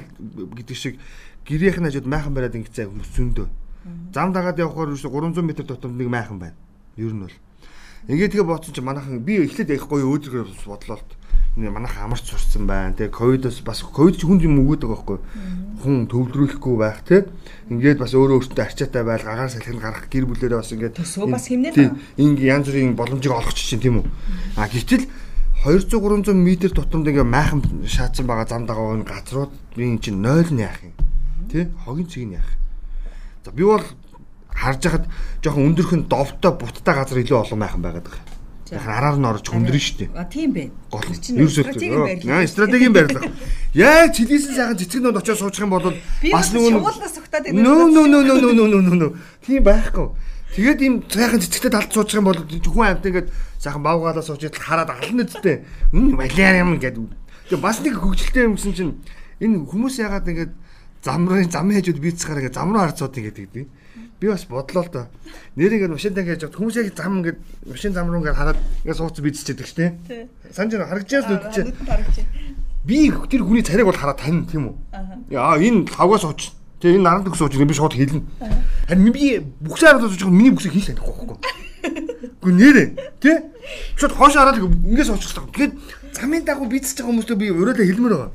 [0.55, 0.95] гэдэг шиг
[1.43, 3.47] гэрийнхэн хажууд майхан бариад ингэцээ хүмүүс зөндөө.
[4.15, 6.57] Зам дагаад явхаар ерөөс 300 м дотор нэг майхан байна.
[6.95, 7.37] Ер нь бол.
[8.07, 11.05] Ингээд тэгээ бодсон чинь манайхан би эхлээд яахгүй өөдрөөр бодлоо л
[11.55, 12.91] энэ манайхан амарч сурцсан байна.
[12.91, 15.19] Тэгээ ковидос бас ковид ч хүнд юм өгöd байгаа байхгүй.
[15.79, 17.31] Хүн төвлөрүүлэхгүй байх те.
[17.71, 21.47] Ингээд бас өөрөө өөртөө арчаатай байл гагаар салхин гарах гэр бүлээрээ бас ингээд Төсөө бас
[21.47, 24.07] хэмнээ л тийм инг янз бүрийн боломжийг олгоч чинь тийм үү.
[24.59, 25.07] А гэтэл
[25.63, 30.51] 200 300 м дотонд ингээ майхан шаацсан байгаа зам дагаа энэ газрууд энэ чинь 0
[30.51, 30.93] нь яах юм.
[31.47, 31.71] Тэ?
[31.87, 32.51] Хогийн цэг нь яах.
[33.47, 33.81] За би бол
[34.51, 35.05] харж хахад
[35.39, 38.24] жоохон өндөрхөн довтой буттай газар илүү олон майхан байгаад байгаа.
[38.65, 40.09] Тэгэхээр араар нь орж хүндрэн штеп.
[40.17, 40.73] А тийм бай.
[40.89, 42.33] Гол чинь стратегийн байрлал.
[42.33, 43.29] Аа стратегийн байрлал.
[43.77, 47.61] Яаж хилээсэн сайхан цэцэг нөнд очиж суучих юм бол бас нөгөө шуулнаас сухтаад байдаг.
[47.61, 49.11] Нөө нөө нөө нөө нөө нөө нөө.
[49.45, 50.07] Тийм байхгүй.
[50.57, 53.29] Тэгээд ийм сайхан цэцэгтэй талд суучих юм бол хүн амт ингээд
[53.61, 55.61] сайхан бавгаалаа суучих хараад ална үсттэй.
[55.93, 57.05] Мм балиар юм гэдэг.
[57.53, 58.93] Тэгээд бас нэг хөвгөлтэй юм гэсэн чинь
[59.45, 60.53] энэ хүмүүс ягаад ингээд
[61.05, 63.67] замрын зам хажууд бийцгаараа ингээд зам руу харцууд ингээд гэдэг.
[64.19, 65.05] Би бас бодлоо л доо.
[65.55, 68.99] Нэр ингээд машин тангаж яваад хүмүүс яг зам ингээд машин зам руу ингээд хараад ингээд
[68.99, 69.91] сууц бийцчихэд шүү дээ.
[70.55, 71.71] Санж байна харагдчихсан нүд чинь.
[72.85, 75.35] Би тэр хүний царайг бол хараад тань тийм үү?
[75.35, 76.55] Яа энэ лавгаас сууч.
[76.79, 78.23] Тэгээ энэ наранд сууч би шууд хэлнэ.
[78.87, 81.37] Харин би бүксээ хараад байгаа миний бүксийг хийх танихгүй байхгүй.
[82.39, 82.83] Гэхдээ нэрэ
[83.19, 83.35] тий?
[83.97, 85.49] Шууд хоош хараад ингээд суучихсан.
[85.51, 85.73] Тэгээд
[86.13, 88.31] замын дагуу бийцэж байгаа хүмүүстээ би өрөөлө хэлмээр байгаа.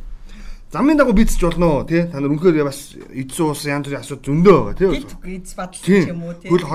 [0.70, 2.06] Замын дагуу бийцэж болно тий?
[2.06, 4.87] Та нар үнэхээр бас эдсэн уус янз бүрийн асуудал зөндөө байгаа тий?
[5.02, 6.04] Гид гид бадлах Тийм.
[6.06, 6.46] юм уу тий.
[6.46, 6.66] Хөл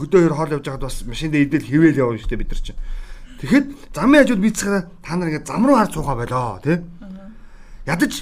[0.00, 2.80] хөдөө хоёр хоол явж байхад бас машиндаа идэл хэвэл явна шүү дээ бид нар чинь.
[3.44, 6.76] Тэгэхэд замын хажууд бийцхээр та нар ингээд зам руу харж суугаа болоо тий.
[7.84, 8.12] Ядаж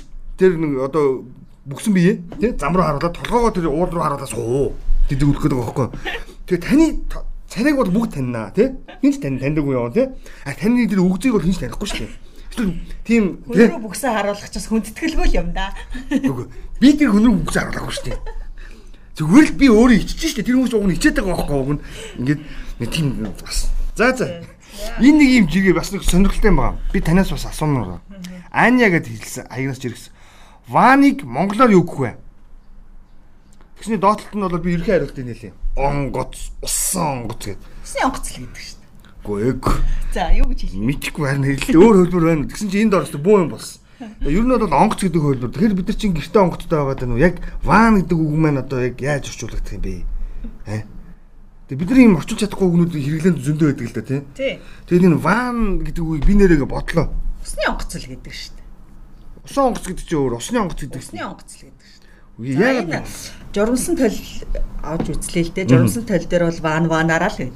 [0.43, 1.23] тэр нэг одоо
[1.71, 4.75] бүксэн бие тий зам руу харуулаад толгоогоо тэр уул руу харуулаад суу.
[5.07, 5.89] Тэдэг үлэх гэдэг байгаа байхгүй.
[6.51, 6.87] Тэгээ таны
[7.47, 8.75] царайг бол бүгд таньнаа тий.
[8.99, 10.11] Хинч тань таньдаг уу яа тий.
[10.43, 12.22] А таны тэр үгзийг бол хинч танихгүй шүү дээ.
[12.53, 13.67] Тийм тий.
[13.67, 15.73] Өөрөө бүксээ харуулах чаас хүндэтгэлгүй л юм да.
[16.13, 16.47] Үгүй.
[16.81, 18.21] Би тэр хүн рүү үгс харуулаагүй шүү дээ.
[19.17, 20.47] Зүгээр л би өөрөө иччихэж шүү дээ.
[20.49, 21.83] Тэр хүмүүс уг нь ичээд байгаа байхгүй уг нь.
[22.21, 23.07] Ингээд тийм
[23.41, 23.73] бас.
[23.97, 24.29] За за.
[25.01, 26.81] Энэ нэг юм жигээ бас нэг сонирхолтой юм байна.
[26.93, 28.01] Би танаас бас асуумаар.
[28.53, 29.47] Аня гэдээ хэлсэн.
[29.49, 30.13] Аягнаас жиргсэн.
[30.69, 32.11] Ваныг монголоор юу гэх вэ?
[33.83, 35.53] Тэгсний доотлолт нь бол би ерхий хариултыг нэлээ.
[35.77, 37.67] Онгоц, усан онгоц гэдэг.
[37.83, 38.72] Усны онгоцл гэдэг шүү.
[39.23, 39.63] Үгүй ээг.
[40.11, 40.83] За юу гэж хэлээ?
[40.83, 41.79] Мэдхгүй харин хэлээ.
[41.79, 42.51] Өөр хөлбөр байна.
[42.51, 43.79] Тэгсэн чинь энд орсон бүү юм болсон.
[44.27, 45.51] Ер нь бол онгоц гэдэг хөлбөр.
[45.55, 47.23] Тэгэхээр бид нар чинь гэртээ онгоцтой байгаа даа нү.
[47.23, 50.03] Яг ван гэдэг үг маань одоо яг яаж орчуулагдах юм бэ?
[50.67, 50.83] Аа.
[51.71, 54.21] Тэгээ бид нар ийм орчуулж чадахгүй үгнүүд хэрэглэн зөндөө байдаг л да тий.
[54.91, 57.15] Тэгээд энэ ван гэдэг үгийг би нэрээ бодлоо.
[57.47, 58.67] Усны онгоцл гэдэг шүү дээ.
[59.47, 60.99] Усан онгоц гэдэг чинь өөр, усны онгоц гэдэг.
[60.99, 61.82] Усны онгоцл гэдэг
[62.41, 63.09] Яагаад
[63.53, 64.17] журамсан тол
[64.81, 65.69] авч үзлээ л дээ.
[65.69, 67.53] Журамсан тол дээр бол ван ванараа л байна.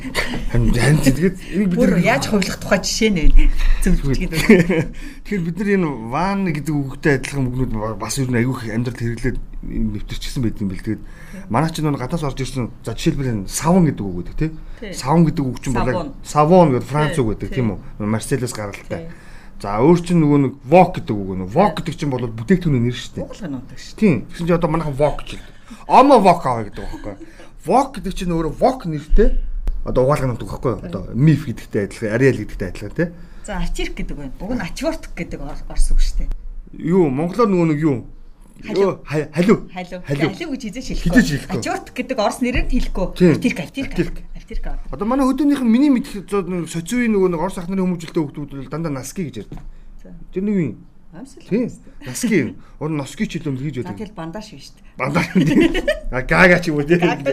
[0.53, 3.49] харин тэгээд энийг бид Бүр яаж хувилах тухай жишээ байна.
[3.81, 4.41] Зөвлөж гэдэг.
[5.25, 9.39] Тэгэхээр бид нар энэ ван гэдэг үгтэй адилхан үгнүүд бас ер нь аюух амьдралд хэрэглээд
[9.65, 11.03] нэвтэрчихсэн байт юм бэл тэгээд
[11.49, 14.51] манай чинь нэг гадаас орж ирсэн за жишээлбэл энэ савн гэдэг үг гэдэг Тий.
[14.79, 15.93] тий савн гэдэг үг чинь Савон.
[15.97, 17.57] бол савон гэдэг франц үг гэдэг тий.
[17.65, 19.09] тийм үү марселес гаралтай.
[19.63, 22.97] За өөр чинь нөгөө нэг вок гэдэг үг нөө вок гэдэг чинь бол бүтээгдэхүүний нэр
[22.97, 23.97] шүү дээ нутаг шүү.
[23.97, 25.53] тийм гэсэн чинь одоо манайхан вок ч гэдэг
[25.89, 27.15] омо вок аваа гэдэг байхгүй
[27.65, 29.29] вок гэдэг чинь өөрөө вок нэртэй
[29.89, 33.09] одоо угаалгын нутаг байхгүй одоо миф гэдэгтэй адилхан ариал гэдэгтэй адилхан тий
[33.47, 34.33] За ачирк гэдэг байна.
[34.43, 36.31] Уг нь ачварт гэдэг ор- орс үг шүү дээ.
[36.83, 37.97] юу монголоор нөгөө нэг юу
[38.57, 38.99] Халиу.
[39.07, 39.31] Халиу
[39.71, 40.03] Халиу.
[40.35, 41.23] гэж хэлэхгүй.
[41.23, 41.59] хэлэхгүй.
[41.61, 43.07] Ачварт гэдэг орс нэрээр хэлэхгүй.
[43.15, 43.33] Тийм.
[43.37, 44.67] Альтирк, Альтирк.
[44.67, 44.93] альтирк.
[44.95, 46.31] Одоо манай хөдөөнийхэн миний мэдх
[46.71, 49.59] социуийн нөгөө нэг орс ахнарын хүмүүжлэлтэй хүмүүс бол дандаа наски гэж ярьдаг.
[50.31, 50.87] Тэр нэг юм.
[51.11, 51.43] Амсэл.
[51.51, 51.67] Тийм.
[52.05, 52.55] Наски.
[52.79, 53.97] Ор носки ч хийж За байдаг.
[53.97, 54.85] тэгэл бандаж шүү дээ.
[55.01, 55.25] Бандаа.
[56.13, 57.01] А гага ч юм уу тийм.
[57.01, 57.25] Юм.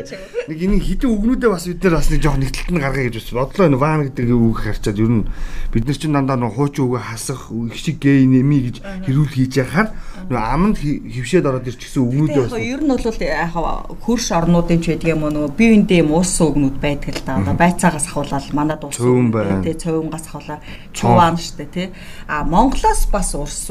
[0.47, 3.31] Нэг энэ хитэн үгнүүдээ бас бид нар бас нэг жоох нэгтэлт нь гаргая гэж бас
[3.35, 5.27] бодлоо энэ ван гэдэг үг харчаад ер нь
[5.75, 9.53] бид нар чинь дандаа нэг хуучин үгээ хасах их шиг гей нэми гэж хэрүүл хийж
[9.59, 9.91] яхаар
[10.31, 13.51] нөгөө аманд хөвшөөд ороод ирчихсэн үгнүүдээ Тэгээ бас ер нь бол яг
[13.99, 17.43] хөрш орнуудын ч байдаг юм уу нөгөө биеиндээ мууссан өгнүүд байдаг л да.
[17.43, 19.59] Одоо байцаагаас ахуулаад манай дуус Цөөн байна.
[19.59, 20.63] тий цөөнгаас ахуулаад
[20.95, 21.87] чуваан штэ тий.
[22.31, 23.67] А Монголоос бас урс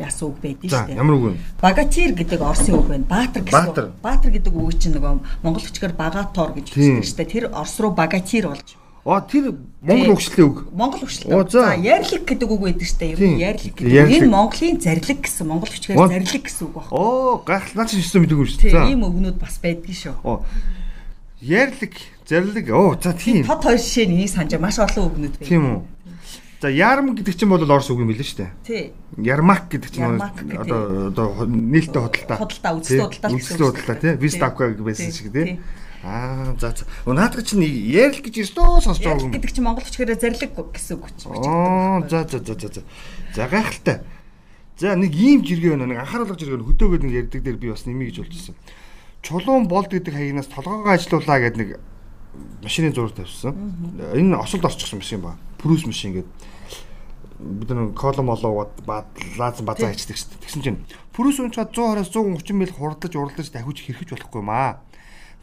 [0.00, 0.96] яасан үг байдаг За штэ.
[0.96, 1.32] ямар үг вэ?
[1.60, 3.04] Багатир гэдэг орсын үг байна.
[3.04, 3.66] Баатар гэсэн.
[4.00, 4.28] Баатар.
[4.28, 4.32] үг.
[4.34, 5.12] Гэдэг үг чинь нөгөө
[5.44, 6.98] монгол хүчгээр багатор гэж Тийм.
[7.00, 7.24] хэлдэг штэ.
[7.28, 8.76] Тэр орс руу багатир болж.
[9.00, 10.58] Оо тэр монгол үгшлээ үг.
[10.76, 11.32] Монгол хүчлээ.
[11.48, 11.72] за.
[11.80, 13.12] Ярлик гэдэг үг байдаг штэ.
[13.12, 13.32] Ер Тийм.
[13.32, 14.12] нь ярлик гэдэг.
[14.12, 15.44] Энэ Монголын зарлиг гэсэн.
[15.48, 16.92] Монгол хүчгээр зарлиг гэсэн үг байна.
[16.92, 18.60] Оо гайхал наач систем мэдээгүй шүү.
[18.60, 18.84] Тийм За.
[18.92, 20.14] ийм өгнүүд бас байдаг шүү.
[20.20, 20.44] Оо.
[21.40, 21.96] Ярлик,
[22.28, 22.68] зарлиг.
[22.70, 23.44] Оо, за тийм.
[23.48, 25.48] Тод хоёр жишээ энийг санаж маш олон өгнүүд байдаг.
[25.48, 25.80] Тийм үү.
[26.60, 28.50] За ярм гэдэг чинь бол орс үг юм билээ шүү дээ.
[28.68, 28.92] Тий.
[29.16, 30.20] Ярмак гэдэг чинь
[30.60, 32.36] одоо одоо нээлттэй худалдаа.
[32.36, 34.12] Худалдаа, Тий, худалдаа гэсэн үг худалдаа шүү тий.
[34.20, 34.84] Виставка Тий.
[34.84, 35.56] байсан шиг Тий.
[36.04, 36.84] Аа за за.
[37.08, 39.32] Наадах чинь ярил гэж ердөө сонсож байгаа юм.
[39.32, 41.32] гэдэг чинь монгол хүчгээр зарлиг гэсэн үг чинь.
[41.32, 42.82] Аа за за за за за.
[43.32, 44.04] За гайхалтай.
[44.76, 45.88] За нэг ийм жиргээ байна.
[45.88, 48.56] Нэг анхааруулга жиргээ хөдөөгөө нэг ярьдаг дээр би бас нэмий гэж болж ирсэн.
[49.24, 51.70] Чулуун болд гэдэг хаягнаас толгоогоо ажилууллаа гэдэг нэг
[52.64, 53.52] машины зураг тавьсан.
[54.16, 55.36] Энэ осолд орчихсон машин ба.
[55.60, 56.32] Прус машин гэдэг
[57.40, 60.42] бид нар колом олоод бадлаазан базаа хийдэг шүү дээ.
[60.44, 60.78] Тэгсэн чинь
[61.16, 64.84] прус унчаад 120-аас 130 мил хурдаж уралдаж дахиуж хэрхэж болохгүй маа.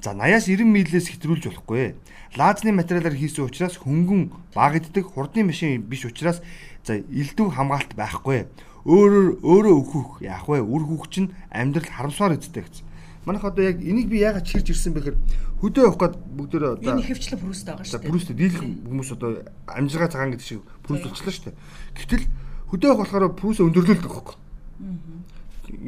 [0.02, 1.98] За 80-аас 90 милээс хэтрүүлж болохгүй.
[2.38, 6.46] Лазны материалаар хийсэн учраас хөнгөн баг иддэг хурдны машин биш учраас
[6.86, 8.46] за элдв хамгаалт байхгүй.
[8.86, 10.62] Өөрөөр өөрөө өөхөх яах вэ?
[10.62, 12.86] Үр хүүх чинь амьдрал харамсаар үздэг гэсэн.
[13.28, 15.20] Манайх одоо яг энийг би яагаад чирж ирсэн бэхээр
[15.60, 18.08] хөдөө явах гээд бүгдөө одоо Энэ ихэвчлэн прүст байгаа шүү дээ.
[18.08, 19.30] бүрүүстэ дийлэх хүмүүс одоо
[19.68, 21.60] амжиргаа цагаан гэдэг шиг бүрүүс болчихлоо шүү дээ.
[22.00, 22.26] Гэвтэл
[22.72, 24.36] хөдөө явах болохоор бүрүүсээ өндөрлөлдөг байхгүй.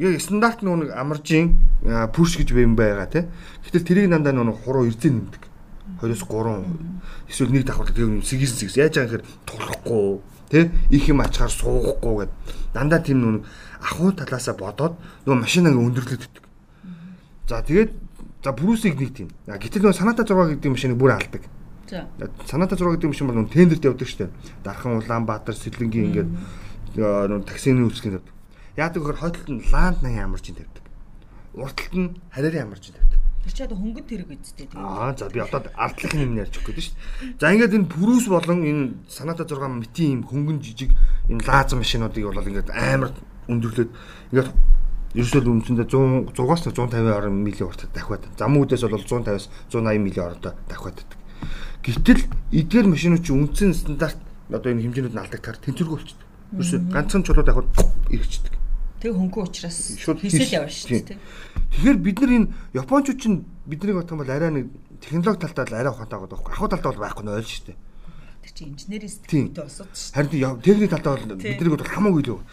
[0.04, 1.56] Яг стандарт нэг амаржийн
[2.12, 3.24] пүш гэж юм байгаа тий.
[3.64, 5.42] Гэвтэл тэрийг дандаа нөө хуруу эрдээ нэмдэг.
[6.04, 6.68] 2-оос 3
[7.32, 10.20] эсвэл нэг давхар тэгээ сэгээс сэгс яаж байгаа гэхээр тулахгүй
[10.52, 12.32] тий их юм ачаар суугахгүй гэд
[12.76, 13.44] дандаа тийм нөө
[13.80, 16.49] ахуй талаасаа бодоод нөө машинаа өндөрлөдөг.
[17.50, 17.90] За тэгээд
[18.46, 19.28] за бүрүүсийг нэг тийм.
[19.42, 21.42] Гэтэл нөө санаата 6 гэдэг машиныг бүр алдаг.
[21.90, 22.06] За.
[22.46, 24.30] Санаата 6 гэдэг юм шиг бол нөө тендерт явдаг дээ.
[24.62, 26.30] Дархан Улаанбаатар, Сэлэнгийн ингээд
[26.94, 28.34] нөө таксины үүсгэн тавьдаг.
[28.78, 30.84] Яадаг гэхээр хойдолд нь ланд 80 амаржин тавьдаг.
[31.58, 33.18] Урталт нь хараарийн амаржин тавьдаг.
[33.42, 34.78] Тэр чи одоо хөнгөн тэрэг үсттэй тийм.
[34.78, 37.40] Аа за би одоо ардлахын юм ярьж өгөх гэдэг шүү дээ.
[37.40, 40.94] За ингээд энэ пүрүүс болон энэ санаата 6 мэтийн юм хөнгөн жижиг
[41.26, 43.10] энэ лаазан машинуудыг бол ингээд амар
[43.50, 43.90] өндөрлөөд
[44.30, 44.48] ингээд
[45.14, 48.22] ерөөсөө үндсэндээ 100 100-аас 150 орон милийн уртад дахиад.
[48.38, 51.18] Зам үүдээс бол 150-аас 180 милийн орондоо дахиад байдаг.
[51.82, 52.22] Гэтэл
[52.54, 54.18] эдгээр машинууд чинь үндсэн стандарт
[54.52, 56.28] одоо энэ хэмжээнүүд нь алдагдахаар тэнцвэргүй болчихдог.
[56.54, 57.68] Ерөөсөө ганцхан чулуу дахиад
[58.14, 58.54] ирчихдэг.
[59.00, 61.18] Тэг хөнгөн учраас хийсэл хийс- явна шүү дээ.
[61.72, 64.66] Тэгэхээр бид нар энэ японочууд чинь биднийг бодох юм бол арай нэг
[65.00, 66.52] технологи талтай л арай ухаантай байгаа байхгүй.
[66.52, 67.78] Ахуй талтай бол байхгүй нь ойл шүү дээ.
[68.44, 70.14] Тэр чи инженерийн сэтгэлтэй босоод шүү дээ.
[70.20, 72.44] Харин техник талтай бол биднийг бол хамаагүй л.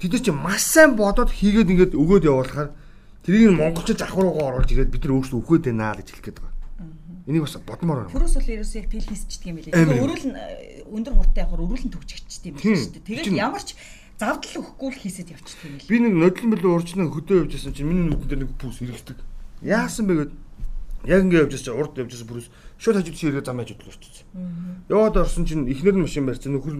[0.00, 2.70] Тэд нар чинь маш сайн бодоод хийгээд ингээд өгөөд явуулахаар
[3.24, 6.38] тэрийг нь монголчууд ахруугаа оруулж ирээд бид нар өөрсдөө өгөөд байна л гэж хэлэх гээд
[6.40, 6.54] байгаа.
[7.26, 8.12] Энийг бас бодмоор байна.
[8.14, 9.72] Пүрүс бол ерөөсөө яг тэл хийсчдэг юм билээ.
[9.74, 12.76] Тэгээ өрөөл нь э, өндөр хурдтай явахаар өрөөл нь төгччихдэг юм дээ.
[12.76, 13.74] Чинь- Тэгээд ямар ч
[14.20, 15.90] завдал өгөхгүй л хийсэд явчихдаг юм билээ.
[15.90, 19.18] Би нэг нодлон билүү урчнаа хөдөө явж байсан чинь миний нүдэн дээр нэг пүүс эргэдэг.
[19.66, 20.32] Яасан бэ гэд
[21.10, 23.80] яг ингээд явж байсан чинь урд явж байсан бүрээс шууд хажууд чи эргээ зам хажууд
[23.82, 24.26] л орчихсон.
[24.86, 26.78] Яваад орсон чинь эхнэр нь машин барьсан нөхөр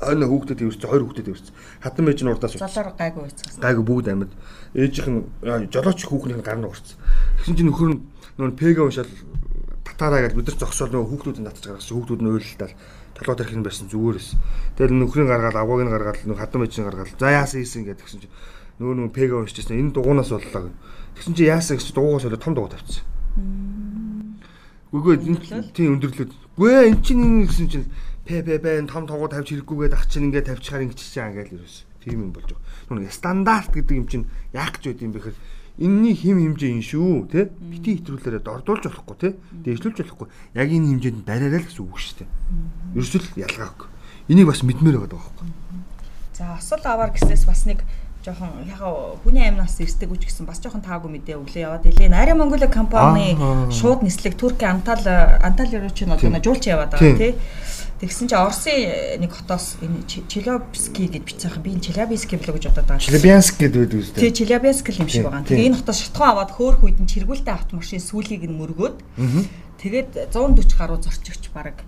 [0.00, 1.54] хойно хүүхдэд тэрсэн хоёр хүүхдэд тэрсэн.
[1.80, 2.54] Хатан нь урдаас.
[2.56, 3.60] Золоор гайгүй байцгаасан.
[3.60, 4.32] гайгүй бүгд амьд
[4.76, 5.22] ээжийнх нь
[5.72, 6.96] жолооч хүүхнийх нь гар нь урцсан.
[7.40, 8.00] Тэгсэн чинь нөхөр нь
[8.36, 9.12] нөө пега уншаал
[9.84, 12.74] татаараа гэж бид нар зогсоол нөө хүүхдүүдийн татж гаргасан хүүхдүүд нь уйлалтал
[13.16, 14.28] толгой тархин байсан зүгээрээс.
[14.76, 18.20] Тэгэл нөхрийн гаргаал авгааг нь гаргаал нөх хатан байжны гаргаал за яасан ийсэн гэдэг тэгсэн
[18.20, 18.34] чинь
[18.76, 20.68] Нөгөө нөгөө пега уншижсэн энэ дугуунаас боллоо.
[21.16, 23.04] Тэгсэн чи яасан гэж дугуйгаас олоо том дугуй тавьчихсан.
[24.92, 26.32] Үгүй ээ тийм өндөрлөд.
[26.60, 27.88] Гүй ээ эн чинь энэ гэсэн чинь
[28.26, 31.76] пэ пэ пэ том дугуй тавьж хэрэггүйгээд ах чинь ингээд тавьчихаар ингэж чаа ингээл ерөөс.
[32.02, 32.98] Тийм юм болж байгаа.
[32.98, 35.38] Нүг стандарт гэдэг юм чинь яах гэж байд юм бэ гэхээр
[35.78, 39.28] энэний хим хэмжээ юм шүү те бити хэтрүүлээрээ дордуулж болохгүй те
[39.62, 40.28] дээшлүүлж болохгүй.
[40.58, 42.28] Яг энэ хэмжээнд бариараа л гэсэн үг шүү дээ
[42.96, 43.88] ерөөсөл ялгаагүй.
[44.32, 45.46] Энийг бас мэдмээр байгаа байхгүй?
[46.32, 47.84] За осол аваар гэснээс бас нэг
[48.26, 52.10] жоохон ягаа хүний амнаас ирдэг үч гэсэн бас жоохон таагүй мэдээ өглөө яваад илээ.
[52.10, 53.38] Аря Монголиа компани
[53.70, 57.38] шууд нислэг Турк Антал Антал руу ч нэг жуулч яваад байгаа тий.
[57.96, 61.64] Тэгсэн чинь Оросын нэг хотоос энэ Челябинский гэд бичсэн.
[61.64, 63.00] Би энэ Челябинский блог гэж бодоод байгаа.
[63.00, 64.20] Челябинск гэдэг үү үү?
[64.20, 65.48] Тий, Челябинск юм шиг байгаа.
[65.48, 68.96] Тэгээ энэ хотоос шатхан аваад хөөх үед нь чиргүүлтэй автомашин сүүлийг нь мөргөөд
[69.80, 71.80] тэгээд 140 гаруй зорчигч баг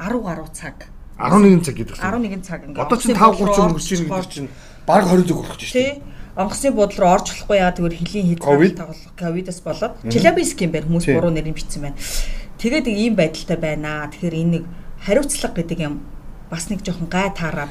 [0.00, 0.88] 10 гаруй цаг
[1.20, 2.00] 11 цаг гэдэг.
[2.00, 2.80] 11 цаг ингээ.
[2.80, 4.48] Одоо чинь 5 30 мөргөж чинь гэдэг чинь
[4.88, 5.76] баг 20 цаг болох чинь.
[5.76, 5.90] Тий
[6.34, 10.86] онгоцны буудлын руу орж болохгүй яа тэгвэр хөлийн хэд тоглох ковидос болоод Челябинск юм байна
[10.90, 11.98] хүмүүс буруу нэрийг бичсэн байна.
[12.58, 14.10] Тэгээд ийм байдалтай байна.
[14.10, 14.64] Тэгэхээр энэ нэг
[15.04, 16.00] хариуцлага гэдэг юм
[16.50, 17.70] бас нэг жоохон гай таараад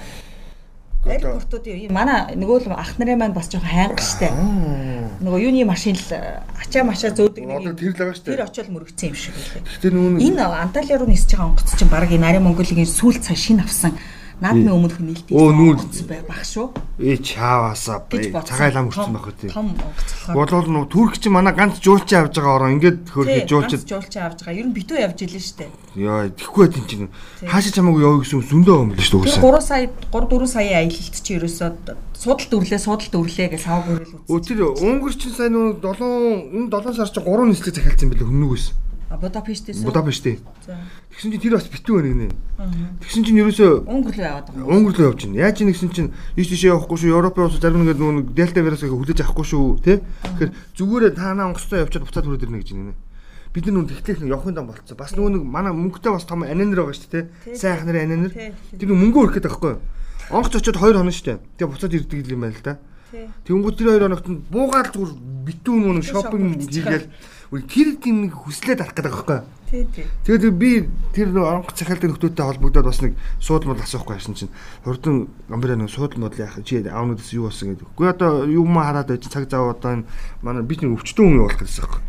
[1.03, 4.31] Аэропортууд манай нөгөө л ах нарын маань бас жоохон хайнга штэ.
[5.19, 6.07] Нөгөө юуны машин л
[6.55, 8.31] ачаа машаа зөөдөг нэг тэр л байгаа штэ.
[8.31, 9.67] Тэр очиод мөрөгцсөн юм шиг байлээ.
[9.67, 13.35] Гэтэ нөгөө энэ Анталиа руу нисэж байгаа онгоц чинь баг энэ Ари Монголын сүүл цаа
[13.35, 13.99] шин авсан
[14.41, 16.71] наадмын өмнөх нээлттэй онгоц байх шүү.
[16.97, 19.53] Ээ чааваасаа цагаал ам хүрсэн байх үү.
[19.53, 19.77] Том.
[20.33, 23.79] Болол нөө турк чи манай ганц жуулчин авж байгаа ороо ингээд хөөрхөж жуулчин.
[23.81, 24.57] Ганц жуулчин авж байгаа.
[24.57, 25.67] Ер нь битүү явж илэн штэ.
[25.93, 27.09] Яа тэгэхгүй байт чинь.
[27.45, 29.41] Хаашаа чамаагүй яваа гэсэн зөндөө л шүү дээ.
[29.41, 31.69] 3 сая 3 4 сая аялалт чи ерөөсөө
[32.17, 34.41] судалт өрлөө судалт өрлөө гэж сав гөрөл үзсэн.
[34.47, 38.67] Тэр Унгарчин сая нөө 7 энэ 7 сар чи 3 нислэг захиалсан байлээ хүмүүгээс.
[39.19, 39.83] Будапештээс.
[39.83, 40.37] Будапештээ.
[41.13, 42.27] Тэгсэн чинь тэр бас битүү байна гинэ.
[43.03, 44.69] Тэгсэн чинь ерөөсөө Унгар руу яваад байгаа.
[44.73, 45.39] Унгар руу явж байна.
[45.45, 47.13] Яаж ийм гэсэн чинь ийш тийшээ явахгүй шүү.
[47.13, 50.01] Европын улс зарим нэг нөгөө дельта вирусыг хүлээж авахгүй шүү, тэ?
[50.01, 52.95] Тэгэхээр зүгээрээ таанаа онгоцтой явчаад буцаад хүрээд ирнэ гэж байна.
[53.53, 54.97] Бид нар нүн тэгтлэх нэг явахын дан болцсон.
[54.97, 57.29] Бас нөгөө нэг манай мөнгөтэй бас том анинер байгаа шүү, тэ?
[57.53, 58.33] Сайн ах нарын анинер.
[58.73, 59.81] Тэр мөнгө өрөх гэдэг байхгүй юу?
[60.33, 61.37] Онгоц очиод 2 хоног шүү, тэ?
[61.61, 62.81] Тэгээ буцаад ирдэг юм байна л да.
[63.45, 67.07] Тэнгүүд тэр 2 хоногт буугаад зүгээр битүү нөгөө шопинг хийгээл
[67.61, 69.39] тэр тийм нэг хүслээд арах гэдэг байхгүй?
[69.69, 70.05] Тий, тий.
[70.25, 74.53] Тэгээд би тэр нэг онгоц захиалдаг нөхдөдтэй холбогдоод бас нэг суудмал асуухгүй байсан чинь
[74.85, 77.89] хурдан гамбира нэг суудмал яах чи аавнуудаас юу болсон гэдэг.
[77.93, 80.05] Үгүй одоо юу маа хараад байж цаг зав одоо энэ
[80.41, 82.01] манай би нэг өвчтөн хүн явуулах гэсэн байхгүй.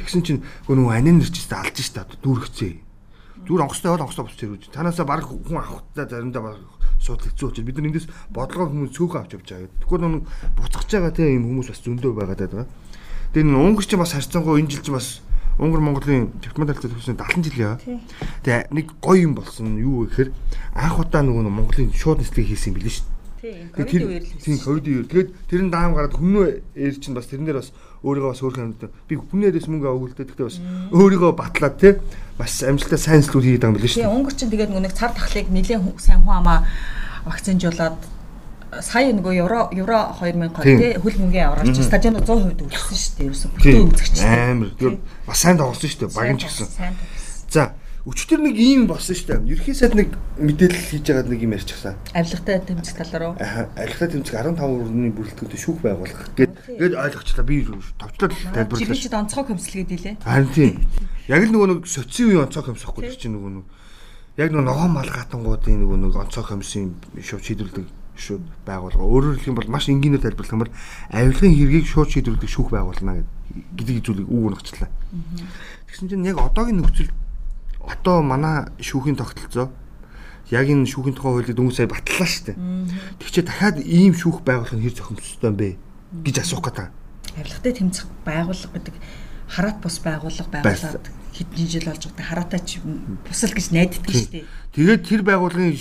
[0.00, 2.74] Тэгсэн чинь нөгөө нөгөө анин нэрчтэй алж штэ дүүргэцээ.
[3.48, 4.62] Зүгээр онгоцтой бол онгоцтой бос тэрүүж.
[4.72, 6.56] Танаасаа баг хүн авахтаа заримдаа баг
[7.00, 9.72] сууд хэцүү учраас бид нар эндээс бодлогоо хүмүүс цөөхөн авч явж байгаа.
[9.80, 12.66] Тэгэхгүй нэг буцаж байгаа тийм хүмүүс бас зөндөө байгаад байгаа.
[13.32, 15.06] Тэгээ энэ Унгар ч бас харьцангуй энэ жил ч бас
[15.60, 17.76] Унгар Монголын дипломат харилцаа төвсөн 70 жил яа.
[18.44, 20.32] Тэгээ нэг гоё юм болсон юу гэхээр
[20.76, 23.20] анх удаа нөгөө Монголын шууд нислэг хийсэн юм билээ шүү дээ.
[24.40, 25.06] Тийм, ковид үеэр.
[25.08, 28.82] Тэгээд тэр нь даам гараад хүннөө ээр чинь бас тэрнээр бас өөрийгөө бас өөрхөн амьд
[29.08, 30.58] би хүнээрээс мөнгө авуулдаг гэхдээ бас
[30.92, 32.00] өөрийгөө батлаад те
[32.40, 34.08] бас амжилттай сайн зүйл хийгээд байгаа юм шүү дээ.
[34.08, 36.64] Тийм, Унгар чинь тэгээд нэг цар тахлыг нэлээд сайн хүн амаа
[37.28, 38.00] вакцинжуулаад
[38.78, 43.26] сая нөгөө евро евро 2000 тий хөл мөнгөний авралч стадион 100% үлдсэн шүү дээ.
[43.26, 44.16] Ерөөсөн бүтэн үзэгч.
[44.24, 44.70] Амар.
[45.26, 46.14] Бас сайн тоглосон шүү дээ.
[46.14, 46.94] Багин ч гэсэн.
[47.50, 47.74] За
[48.08, 49.60] Өчтөр нэг ийм болсон шүү дээ.
[49.60, 52.00] Ерхий сайд нэг мэдээлэл хийж байгаад нэг юм ярьчихсан.
[52.16, 53.32] Авилгатай тэмцэх тал руу.
[53.36, 57.44] Аа, авилгатай тэмцэх 15 өрний бүрэлдэхүүнтэй шүүх байгуулах гэд гээд ойлгочлаа.
[57.44, 57.60] Би
[58.00, 58.96] товчлол тайлбарлаа.
[58.96, 60.16] Чи бид онцгой хөмсөлгээд илээ.
[60.24, 60.72] Харин тийм.
[61.28, 63.66] Яг л нөгөө нэг соци үе онцгой хөмсөхгүй чинь нөгөө нэг
[64.40, 67.86] яг нөгөө ногоон малгатангуудын нөгөө нэг онцгой хөмсөн шууд шийдвэрлэдэг
[68.16, 69.04] шууд байгуулга.
[69.04, 70.72] Өөрөөр хэлэх юм бол маш энгийнээр тайлбарлах юм бол
[71.12, 73.24] авилгын хэргийг шууд шийдвэрлэдэг шүүх байгуулна
[73.76, 74.88] гэдэг зүйлийг үг өгчлээ.
[75.88, 77.12] Тэгсэн чинь яг одоогийн нөхцөл
[77.86, 79.70] одоо манай шүүхийн тогтолцоо
[80.50, 82.58] яг энэ шүүхийн тухай хуулийг дөнгөж сая батллаа шүү дээ.
[83.22, 85.68] Тэг чи дахиад ийм шүүх байгуулах нь хэр зохимжтой юм бэ
[86.26, 86.90] гэж асуух гэдэг.
[87.38, 88.94] Авилгатай тэмцэх байгууллага гэдэг
[89.46, 94.46] хараат бус байгууллага байгуулад хэдэн жил болж байгаа хараатай ч бусал гэж найддаг шүү дээ.
[94.74, 95.74] Тэгээд тэр байгууллагын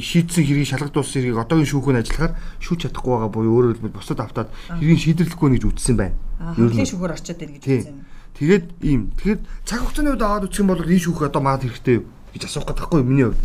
[0.00, 2.32] шийдсэн хэргийг шалгадуулсан хэргийг одоогийн шүүхэн ажиллахаар
[2.64, 4.48] шүүж чадахгүй байгаа буюу өөрөөр хэлбэл бусад автаад
[4.80, 6.16] хэргийг шийдэрлэхгүй гэж үзсэн байна.
[6.56, 7.96] Хөлийн шүүхөр очиод байна гэж үзсэн.
[8.36, 9.16] Тэгээд ийм.
[9.16, 12.04] Тэгэхээр цаг хугацааны үед аваад үсэх юм бол энэ шүүх одоо маад хэрэгтэй
[12.36, 13.40] гэж асуух гэдэгхгүй миний хувьд.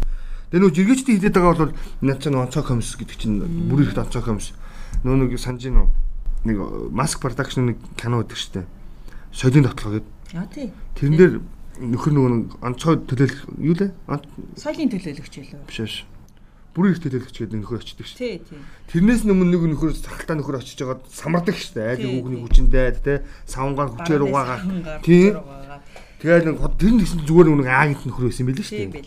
[0.51, 3.39] Тэгээ нөө жиргээчдийн хилээд байгаа бол над чинь онцгой комисс гэдэг чинь
[3.71, 4.51] бүр их онцгой комисс.
[5.07, 5.87] Нөө нэг санаж гинөө
[6.43, 6.57] нэг
[6.91, 8.67] маск продакшн нэг кино гэдэг штеп.
[9.31, 10.11] Соёлын дотлоо гэдэг.
[10.35, 10.75] Яа тий.
[10.99, 11.33] Тэрэн дээр
[11.79, 13.95] нөхөр нөгөө онцгой төлөөлөх юу лээ?
[14.59, 15.63] Соёлын төлөөлөгч байлаа.
[15.71, 15.95] Биш биш.
[16.71, 18.15] Бүрийн их төлөөлөгч гэдэг нөхөр очдөг шүү.
[18.15, 18.59] Тий, тий.
[18.95, 21.91] Тэрнээс өмнө нэг нөхөр сахалтаа нөхөр очиж байгаад самардаг шүү дээ.
[21.99, 23.13] Айлын хүүхний хүчиндээ те
[23.43, 24.59] савнгаар хүчээр угаагаа.
[25.03, 25.35] Тий.
[26.23, 29.03] Тэгээд нэг тэр нь гэсэн зүгээр нэг аагт нөхөр байсан билээ шүү дээ.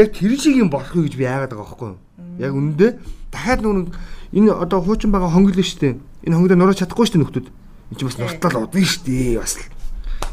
[0.00, 2.00] Яг тэр шиг юм болох юу гэж би яагаад байгаа байхгүй юу?
[2.40, 2.90] Яг үнэндээ
[3.28, 3.92] дахиад нүг
[4.32, 5.94] энэ одоо хуучин байгаа хонгил шүү дээ.
[6.24, 7.48] Энэ хонгилоо нураж чадахгүй шүү дээ нөхдүүд.
[7.92, 9.73] Энд чинь бас нуртал удна шүү дээ бас л.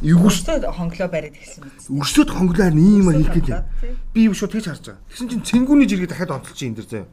[0.01, 1.77] Өрсөд хонглоо бариад хэлсэн мэт.
[1.93, 3.61] Өрсөд хонглоор ийм аа хийх гэдэг.
[4.13, 5.01] Би юу шууд тэгж харж байгаа.
[5.13, 7.07] Тэгсэн чинь цэнгүүний жиргээ дахиад онцолж энэ дэр заяа.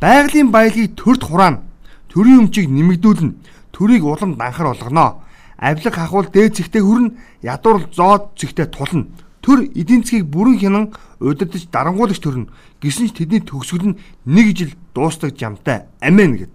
[0.00, 1.60] Байгалийн баялагийг төрд хураана.
[2.08, 3.36] Төрийн өмчийг нэмэгдүүлнэ.
[3.76, 5.20] Төрийг улам данхар болгоно.
[5.60, 7.14] Авилга хахуул дээд зэгтээ хүрнэ.
[7.44, 9.12] Ядуур зоод зэгтээ тулна.
[9.44, 10.84] Төр эдийн засгийг бүрэн хянан
[11.20, 12.48] удирдах дарангуулагч төрнө.
[12.80, 15.84] Гэсэн ч тэдний төгсгөл нь нэг жил дуустдаг жамтай.
[16.00, 16.52] Амен гэд.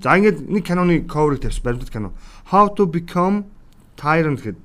[0.00, 2.16] За ингээд нэг киноны cover-ыг тавьсан баримтат кино.
[2.48, 3.52] How to become
[4.00, 4.56] Tyrant гэд.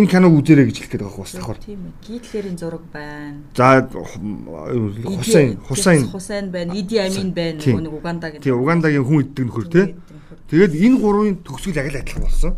[0.00, 1.58] Энэ киног үзээрэй гэж хэлэх гээд байгаа бас давхар.
[1.60, 1.92] Тийм ээ.
[2.06, 3.42] Гитлерийн зураг байна.
[3.52, 6.72] За Хусайн Хусайн Хусайн байна.
[6.72, 7.60] Иди Амин байна.
[7.60, 8.40] Нэг Угандагийн.
[8.40, 9.86] Тийм Угандагийн хүн иддэг нөхөр тий.
[10.48, 12.52] Тэгээд энэ гурвын төгсгөл яг л адилхан болсон.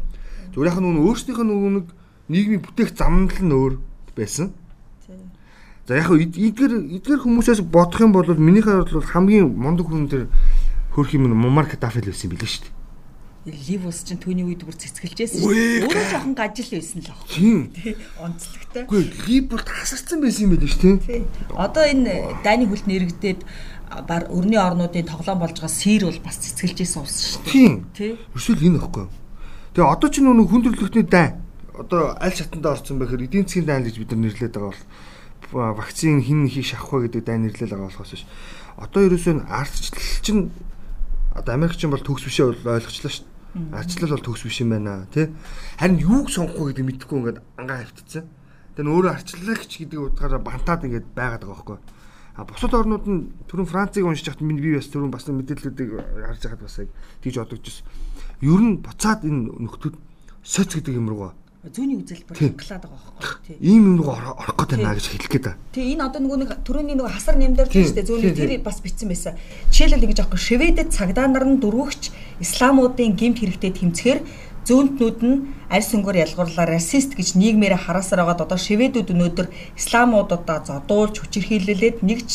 [0.55, 1.87] Зүгээр яхаа нөгөө өөрсдийнх нь нэг
[2.29, 3.75] нийгмийн бүтээх замнал нь өөр
[4.15, 4.53] байсан.
[5.89, 10.29] За яг эдгэр эдгэр хүмүүсээс бодох юм бол минийхээ бол хамгийн мундаг хүн тэр
[10.95, 12.82] хөрх юм Мумар Кадафел байсан юм билээ шүү дээ.
[13.43, 15.43] Ливус чинь түүний үед бүр цэцгэлжсэн.
[15.43, 17.27] Өөрөө жоохон гажил байсан л баг.
[17.27, 17.59] Тийм.
[18.23, 18.87] Онцлогтой.
[18.87, 21.27] Үгүй лив бүр тасарсан байсан юм байл ш тийм.
[21.59, 23.43] Одоо энэ дайны хүлт нэрэгдээд
[24.07, 27.91] бар өрний орнуудын тоглоом болж байгаа сэр бол бас цэцгэлжсэн ус шүү.
[27.99, 28.15] Тий.
[28.31, 29.11] Эсвэл энэ ихгүй.
[29.75, 31.35] Тэгээ одоо ч нөгөө хүндрэлтний дай
[31.75, 34.77] одоо аль шатанда орсон бэхээр эдийн засгийн дай гэж бид нар нэрлээд байгаа
[35.51, 38.27] бол вакцин хин хийх шахах вэ гэдэг дай нэрлэл байгаа болохоос ш.
[38.77, 40.51] Одоо ерөөсөө ардчлал чинь
[41.33, 43.25] одоо Америкчин бол төгс бишээ бол ойлгочлаа ш.
[43.53, 45.29] Арчлал бол төгс биш юм байна тий.
[45.77, 48.25] Харин юуг сонгох вэ гэдэг мэдэхгүй ингээд ангаа хавтцсан.
[48.77, 51.79] Тэгээ нөөрэ арчлагч гэдэг утгаараа бантаад ингээд байгаад байгаа байхгүй.
[52.33, 56.41] А бусад орнууд нь түрүүн Францыг уншиж хахад миний би бас түрүүн бас мэдээллүүдийг харж
[56.49, 56.81] байхад бас
[57.21, 57.85] тийж бодогдчихсон.
[58.41, 60.01] Ер нь буцаад энэ нөхдүүд
[60.41, 63.57] соц гэдэг юм руугаа зүүнний үзэлбэр хангалаад байгаа байхгүй тий.
[63.63, 65.63] Ийм юм руу орох гээд байна гэж хэлэх гээд байна.
[65.71, 69.07] Тий энэ одоо нөгөө нэг төрөний нөгөө хасар нэмдэр тийм дээ зүүнний тэр бас битсэн
[69.07, 69.39] байсан.
[69.71, 72.03] Жишээлбэл ингэж аахгүй Шведэд цагдаа нар нь дөрвөгч
[72.43, 74.21] исламуудын гемт хэрэгтэй тэмцэхээр
[74.67, 75.37] зүүнтнүүд нь
[75.71, 79.47] аль сүнгээр ялгуурлаар расист гэж нийгмээр хараасаар байгаад одоо шведүүд өнөөдөр
[79.79, 82.31] исламуудаа зодуулж хүчирхийлэлээд нэгч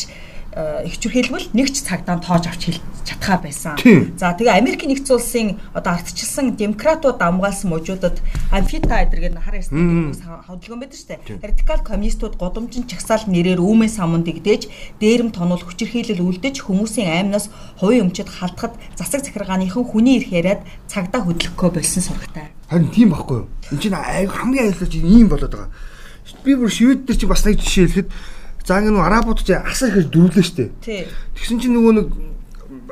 [0.56, 3.76] их чүрхээлбэл нэг ч цагдаан тоож авч хэл чадхаа байсан.
[4.16, 10.12] За тэгээ Америк нэгдсэн улсын одоо ардчилсан демократууд амгаалсан мужуудад амфита эдэргээр хараа ясны
[10.48, 11.44] хотлогон байдаг шүү дээ.
[11.44, 14.72] Радикал коммунистууд гудамжин чагсаал нэрээр үүмэн самунд игдээж
[15.04, 21.28] дээрэм тонол хүчирхийлэл үлдэж хүмүүсийн аймнаас хувийн өмчөд халтахад засаг захиргааныхан хүний ирэх яриад цагдаа
[21.28, 22.52] хөдлөхөө болсон сурагтай.
[22.72, 23.48] Харин тийм байхгүй юу?
[23.72, 25.72] Энд чинь хамгийн чинь ийм болоод байгаа.
[26.44, 28.08] Би бүр шивэд дээр чи бас нэг жишээ хэлэхэд
[28.68, 30.76] За ингэ нүү арабууд ч асар их дөрвөлөө штэ.
[30.84, 32.08] Тэгсэн чинь нөгөө нэг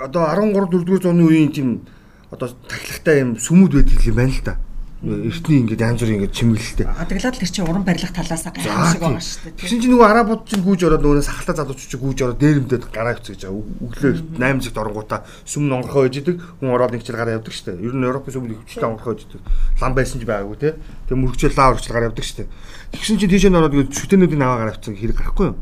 [0.01, 1.85] одоо 13 4-р зууны үеийн тийм
[2.33, 4.57] одоо тахлагтай юм сүмүүд байдаг юм байна л да.
[5.05, 6.89] Эртний ингээд янз бүрийн ингээд чимэглэлтэй.
[6.89, 9.57] Адаглаад тэр чинь уран барилга талаас гайхах шиг байгаа шүү дээ.
[9.61, 13.15] Тэгсэн чинь нөгөө арабууд чинь гүйж ороод нөгөө сахалтай залуучууд чинь гүйж ороод дээрэмдээд гараа
[13.21, 13.61] хэвцэж байгаа.
[13.85, 16.37] Өглөө 8 цагт оронгуудаа сүм онгорхоо ээж идэг.
[16.41, 17.85] Хүн ороод нэг чил гараа явдаг шүү дээ.
[17.85, 19.41] Ер нь Европын сүм хөвчтэй онгорхоо ээж идэг.
[19.85, 20.81] Лам байсан ч байгаагүй те.
[21.13, 22.49] Тэгээ мөрөгчөл лаа урагчл гараа явдаг шүү дээ.
[22.97, 25.57] Тэгсэн чинь тийшээ ороод шүтэнүүдийн аваа гараа авчихсан хэрэг гарахгүй юу?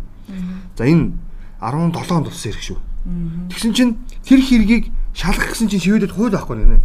[0.76, 1.12] За энэ
[1.60, 2.78] 17 онд болсон хэрэг шүү.
[3.52, 3.92] Тэгсэн чинь
[4.24, 6.80] тэр хэргийг шалгах гэсэн чинь шивэдэд хууль байхгүй нэ.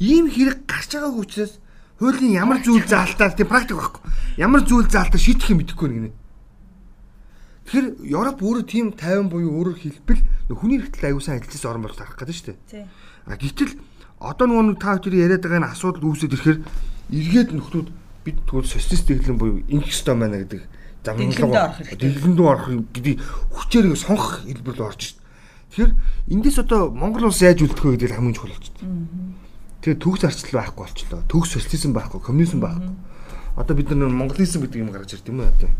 [0.00, 1.60] Ийм хэрэг гарч байгааг учраас
[2.00, 4.02] хуулийн ямар зүйл заалтаар тийм практик байхгүй.
[4.40, 6.12] Ямар зүйл заалтаар шийдэх юм мэдэхгүй нэ.
[7.64, 10.20] Тэгэхээр Европ өөрөө тийм 50 буюу өөрөөр хэлбэл
[10.52, 12.84] хүний эрхтэл аюулсан ажиллаж орон бол тарах гэдэг шүү дээ.
[13.24, 13.72] А гэтэл
[14.20, 16.58] одоо нөгөө та хоёр яриад байгаа энэ асуудал үүсээд ирэхээр
[17.12, 17.88] эргээд нөхдүүд
[18.24, 20.60] бид тэгвэл социалист дэглэн буюу ингэх ёстой байна гэдэг
[21.04, 22.00] хэрэгтэй.
[22.00, 23.20] Дэглэндөө орох гэдэг
[23.52, 25.18] хүчээр сонгох хэлбэр рүү орж шít.
[25.74, 25.92] Тэгэхээр
[26.32, 29.34] эндээс одоо Монгол улс яаж үлдэх вэ гэдэг хамгийн чухал болчихсон.
[29.84, 31.20] Тэгээ төгс арчлал байхгүй болчлоо.
[31.28, 32.94] Төгс социализм байхгүй, коммунизм байхгүй.
[33.58, 35.70] Одоо бид нар монголизм гэдэг юм гарч ирд юм уу одоо.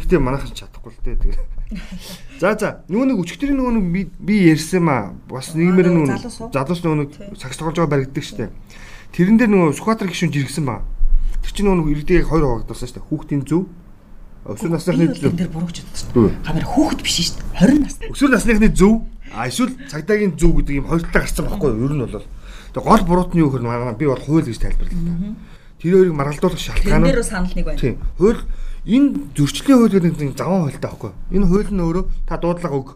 [0.00, 1.46] Гэхдээ манайхан чадахгүй л дээ тэгээ.
[2.40, 3.86] За за нөгөө нэг өчигдрийн нөгөө нэг
[4.18, 7.10] би ярьсан маа бас нийгмээр нөгөө залуус нөгөө нэг
[7.40, 8.52] сакс тоглож байгаа баригддаг штэ.
[9.16, 10.84] Тэрэн дээр нөгөө Сүхбаатар гişүн жиргсэн маа.
[11.42, 13.02] Тэр чинь нөгөө иргэдийг хоёр хуваагдсан штэ.
[13.08, 13.66] Хүүхдийн зөв
[14.46, 15.34] Өсвөр насны зөв.
[15.34, 16.30] Тэр бурууч удсан.
[16.46, 17.66] Хамаар хүүхэд биш шүү дээ.
[17.66, 18.10] 20 настай.
[18.14, 18.94] Өсвөр насны зөв.
[19.34, 21.84] А эсвэл цагдаагийн зөв гэдэг юм хоёртаа гарсан байхгүй юу?
[21.90, 22.24] Ер нь бол
[22.72, 25.34] тэг гол буруут нь юу гэхээр манай би бол хууль гэж тайлбарлалаа.
[25.82, 27.80] Тэр хоёрыг маргалдуулах шалтгаан нь Тэр дээр санал нэг байна.
[27.82, 27.98] Тийм.
[28.16, 28.42] Хууль
[28.86, 31.18] энэ зөрчлийн хууль гэдэг нэг заван хуультай байхгүй юу?
[31.34, 32.88] Энэ хууль нь өөрөө та дуудлага өг.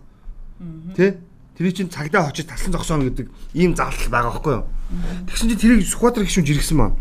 [0.97, 1.19] Тэ?
[1.61, 4.65] Тэрий чинь цагдаа очиж таслан зогсооно гэдэг ийм заалтал байгаа байхгүй юу?
[5.29, 6.97] Тэгсэн чинь тэрийг Сүхбаатар гişүн жиргсэн маа.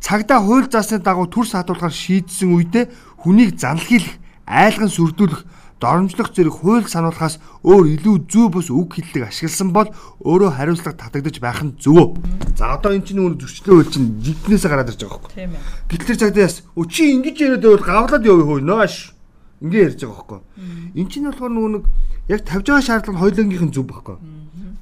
[0.00, 2.88] Цагдаа хууль заасны дагуу төр саадуулахаар шийдсэн үедээ
[3.22, 5.46] хүнийг занлахийлэх, айлган сүрдүүлэх,
[5.82, 9.90] доромжлох зэрэг хууль сануулахаас өөр илүү зөв бус үг хэллэг ашигласан бол
[10.22, 12.18] өөрөө хариуцлага татагдаж байх нь зөв.
[12.54, 15.34] За одоо эн чинь нөгөө зөрчлөө хууль чинь жигнэсээ гараад ирж байгаа байхгүй.
[15.34, 15.62] Тийм ээ.
[15.90, 18.94] Гэтэл цагдаас өө чи ингэж яриад байвал гавлаад явъя хөө нөөш.
[19.58, 20.40] Ингээ ярьж байгаа байхгүй.
[21.02, 21.84] Эн чинь болохоор нэг
[22.30, 24.16] яг тавьж байгаа шаардлага нь хоёулангийнх нь зөв байхгүй.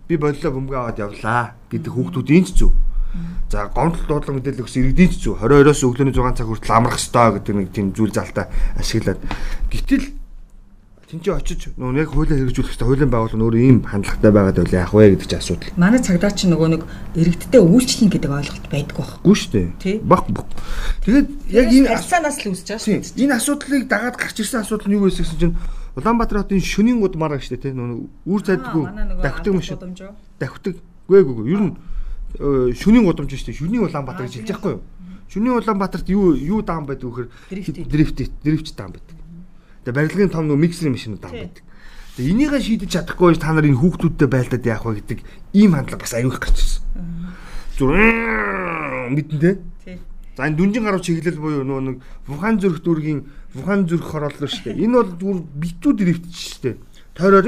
[0.04, 2.76] Би боллоо бөмбөг аваад явлаа гэдэг хүүхдүүдийн ч зөв.
[3.50, 7.54] За гомдол дуудлага мэдээлэл өгсөн иргэдийн зөв 22-оос өглөөний 6 цаг хүртэл амрах ёстой гэдэг
[7.58, 8.46] нэг тийм зүйл залтаа
[8.78, 9.18] ашиглаад
[9.70, 10.20] гэтэл
[11.10, 14.94] тэнцээ очиж нөгөө яг хуулиа хэрэгжүүлэх хэрэгтэй хуулийн байгууллага өөрөө ийм хандлагатай байгаад байл яах
[14.94, 15.74] вэ гэдэг чинь асуудал.
[15.74, 16.82] Манай цагдаа чи нөгөө нэг
[17.18, 19.18] иргэдтэй үйлчлэн гэдэг ойлголт байдаг байх.
[19.26, 19.50] Гүү шүү
[19.82, 19.98] дээ.
[20.06, 20.46] Баг баг.
[21.02, 23.18] Тэгээд яг энэ харьцаанаас л үүсэж байгаа шүү.
[23.26, 25.58] Энэ асуудлыг дагаад гарч ирсэн асуудал нь юу вэ гэсэн чинь
[25.98, 28.84] Улаанбаатар хотын шөнийн гуд мараа штэ тийм нөө үр зайдаггүй
[29.18, 29.78] давхдаг машин
[30.38, 30.78] давхдаг.
[31.10, 31.46] Гүй гүй гүй.
[31.50, 31.74] Ер нь
[32.38, 33.52] э, шөнийн гудамж штэ.
[33.56, 34.82] Шөнийн Улаанбаатар гэж хэлж байхгүй юу?
[35.30, 37.88] Шөнийн Улаанбаатарт юу юу даам байдаг вөхөр Дрифт.
[37.88, 39.16] дрифт дрифт даам байдаг.
[39.84, 41.40] Тэгээ барилгын том нөө миксерийн машин даам Тий.
[41.46, 41.62] байдаг.
[42.16, 45.18] Тэгээ энийгээ шийдэж чадахгүй та нар энэ хүүхдүүдтэй байлдаад яах вэ гэдэг
[45.54, 46.82] ийм хандлага бас аюул их гарч ирсэн.
[47.78, 47.94] Зүр
[49.14, 49.38] мэдэн.
[49.84, 49.98] Тий.
[50.36, 53.20] За энэ дүнжин гаруй чиглэл буюу нөгөө нэг Вухан зүрх дүүргийн
[53.54, 54.82] Вухан зүрх хорооллоо шүү дээ.
[54.84, 56.76] Энэ бол битүү дрифт шүү дээ.
[57.14, 57.46] Тойроор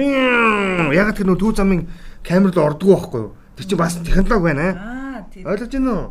[0.94, 1.86] яг тэр нөгөө төв замын
[2.26, 3.32] камерд ордгоо байхгүй юу?
[3.56, 4.76] Тэр чинь бас технологи байна аа.
[4.76, 5.02] Аа.
[5.44, 6.06] Ойлгож байна уу?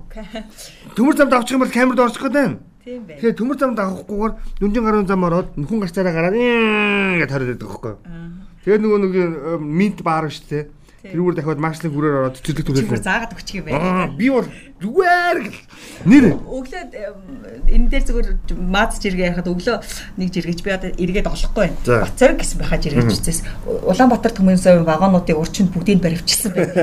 [0.95, 2.57] Төмөр замд авчих юм бол камерд орчих гээд байна.
[2.83, 3.17] Тийм бай.
[3.17, 7.91] Тэгэхээр төмөр замд авахгүйгээр дүнжин гаруй зам ороод нөхөн гарцаараа гараад гэж тойроод байдаг байхгүй
[7.91, 7.99] юу?
[8.65, 10.63] Тэгээд нөгөө нэг э, минт баар шүү дээ.
[11.01, 13.07] Тэрүүгээр дахиад маршлын хүрээр ороод цэцэрлэг Чигээр түрүүлээ.
[13.09, 14.13] заагаад өгчих юм Аа байна.
[14.13, 14.47] би бол
[14.81, 15.37] зүгээр
[16.05, 16.83] нэр Өглөө
[17.69, 18.27] энэ дээр зүгээр
[18.61, 19.77] маад жиргээ яхад өглөө
[20.17, 22.05] нэг жиргэж би одоо эргээд олохгүй байна.
[22.05, 26.73] Бацарг гэсэн байхаа жиргэж үцээс Улаанбаатар төмөнсөө вагонуудыг урчинд бүгдийг баривчилсан байна.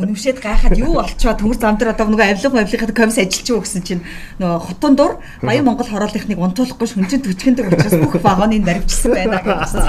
[0.00, 3.82] Үнэмшээд гайхаад юу болчоо төмөр зам дээр одоо нөгөө авилга авилгахад комисс ажиллаж юу гэсэн
[3.84, 4.02] чинь
[4.40, 5.12] нөгөө хотон дур
[5.44, 9.82] Баян Монгол хорооллынхныг унтуулахгүй шүнжин төчгөндөг учраас бүх вагоныг баривчилсан байна гэсэн.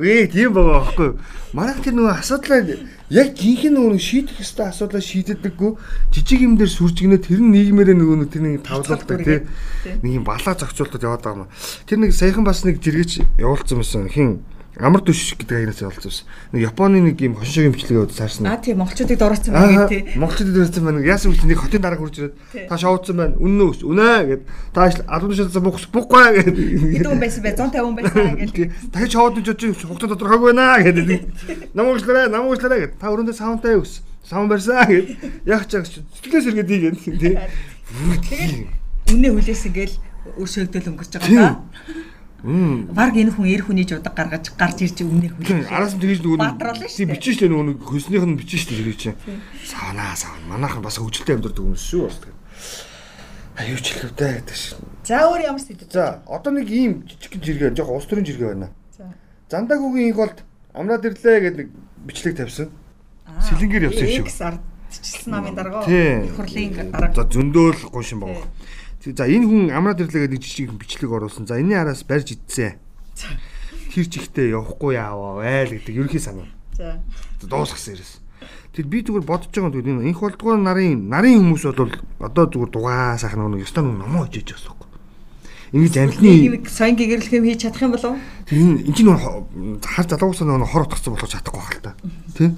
[0.00, 1.10] Ээ тийм байгаа байхгүй?
[1.52, 2.62] Манайх тэр нөгөө асуудлаа
[3.10, 5.70] яг жинхэнэ нөгөө шийдэх ёстой асуудлаа шийддэггүй.
[6.14, 9.42] Жижиг юм дээр сүржигнээ тэр нь нийгмээрээ нөгөө нэг тэр нэг тавлуулдаг тий.
[10.06, 11.50] нэг юм балаа зохицуултад яваад байгаа юм.
[11.90, 14.06] Тэр нэг саяхан бас нэг жиргэж явуулсан байсан.
[14.06, 14.46] Хин
[14.80, 16.26] амар төш гэдэг явуулсан байсан.
[16.52, 18.48] Нэг Японы нэг юм хошин шогимчлэг яваад саарсан.
[18.48, 20.00] Аа тийм монголчуудыг дуурайсан Аа байна тий.
[20.16, 21.04] Монголчууд дээрсэн байна.
[21.04, 22.34] Яасан үл нэг хотын дарга хурж ирээд
[22.72, 23.36] та шоудсан байна.
[23.36, 23.84] Үнэн үү?
[23.84, 24.42] Үнэ гэд
[24.72, 26.56] та албан тушаалсан бухс бухгүй гэд.
[27.04, 27.52] Хэдэн байсан бэ?
[27.52, 28.52] 150 хүн байсан гэж.
[28.88, 31.76] Дахиж шоудж очиж хугацаа тодорхойгүй байна гэд.
[31.76, 32.96] Нам уучлаарай, нам уучлаарай гэд.
[32.96, 34.08] Та өрөөндөө савнтай юу гэсэн.
[34.24, 35.06] Савн барьсан гэд.
[35.44, 37.36] Яг ч яг сэтгэлээс иргэд ийгээд тий.
[37.92, 38.72] Тэгэл
[39.12, 39.96] үнэ хүлээсэн гээл
[40.40, 41.60] өр шөгдөл өнгөрч байгаа да.
[42.42, 45.70] Бараг энэ хүн эр хүний жудаг гаргаж гарч ирж Тийм, хүлээх.
[45.70, 47.14] араас нь тэгж нөгөө Баатруулна шүү дээ.
[47.14, 49.18] бичиж штэ нөгөө хөснийх нь бичиж штэ тэр чинь.
[49.62, 50.42] Савнаа савн.
[50.50, 52.18] Манайхан бас хөвгөлтэй амьдардаг юм шүү бас.
[53.54, 54.82] Аюу ч хэлвдэ гэдэг шин.
[55.06, 55.86] За өөр ямар сэдв.
[55.92, 58.68] За одоо нэг ийм жижиг жиргээ жоох улс төрийн жиргээ байна.
[58.96, 59.06] За.
[59.46, 60.42] Зандагүгийн их болд
[60.74, 61.68] амраад ирлээ гэдэг нэг
[62.08, 62.72] бичлэг тавьсан.
[63.38, 64.26] Сэлэнгээр явсан шиг.
[64.26, 65.54] X ардчилсан намын.
[65.86, 66.26] Тийм.
[66.26, 67.14] Их хурлын дарга.
[67.14, 68.48] За зөндөөл гуйшин байгаа.
[69.02, 71.50] За энэ хүн амраад ирлээ гэдэг жижиг бичлэг оруулсан.
[71.50, 72.78] За энэний араас барьж идсэн.
[73.90, 76.46] Тэр чихтэй явахгүй яаваа вэ гэдэг ерөнхий санаа.
[76.78, 77.02] За.
[77.42, 78.22] дуусгасан ерөөс.
[78.72, 81.90] Тэр би зүгээр бодож байгаа юм энэ инх болдгоо нарын нарын хүмүүс бол
[82.22, 84.82] одоо зүгээр дугаа сайхан нэг ёстой нэг номоо хожиж байгаа юм.
[85.72, 88.16] Ингэж амтны Нэг соён гэгэрэлх юм хийж чадах юм болов?
[88.48, 91.92] энэ энэ чинь хар залуугасаа нөгөө хор утгацсан болох чадахгүй байх л та.
[92.38, 92.52] Тэ?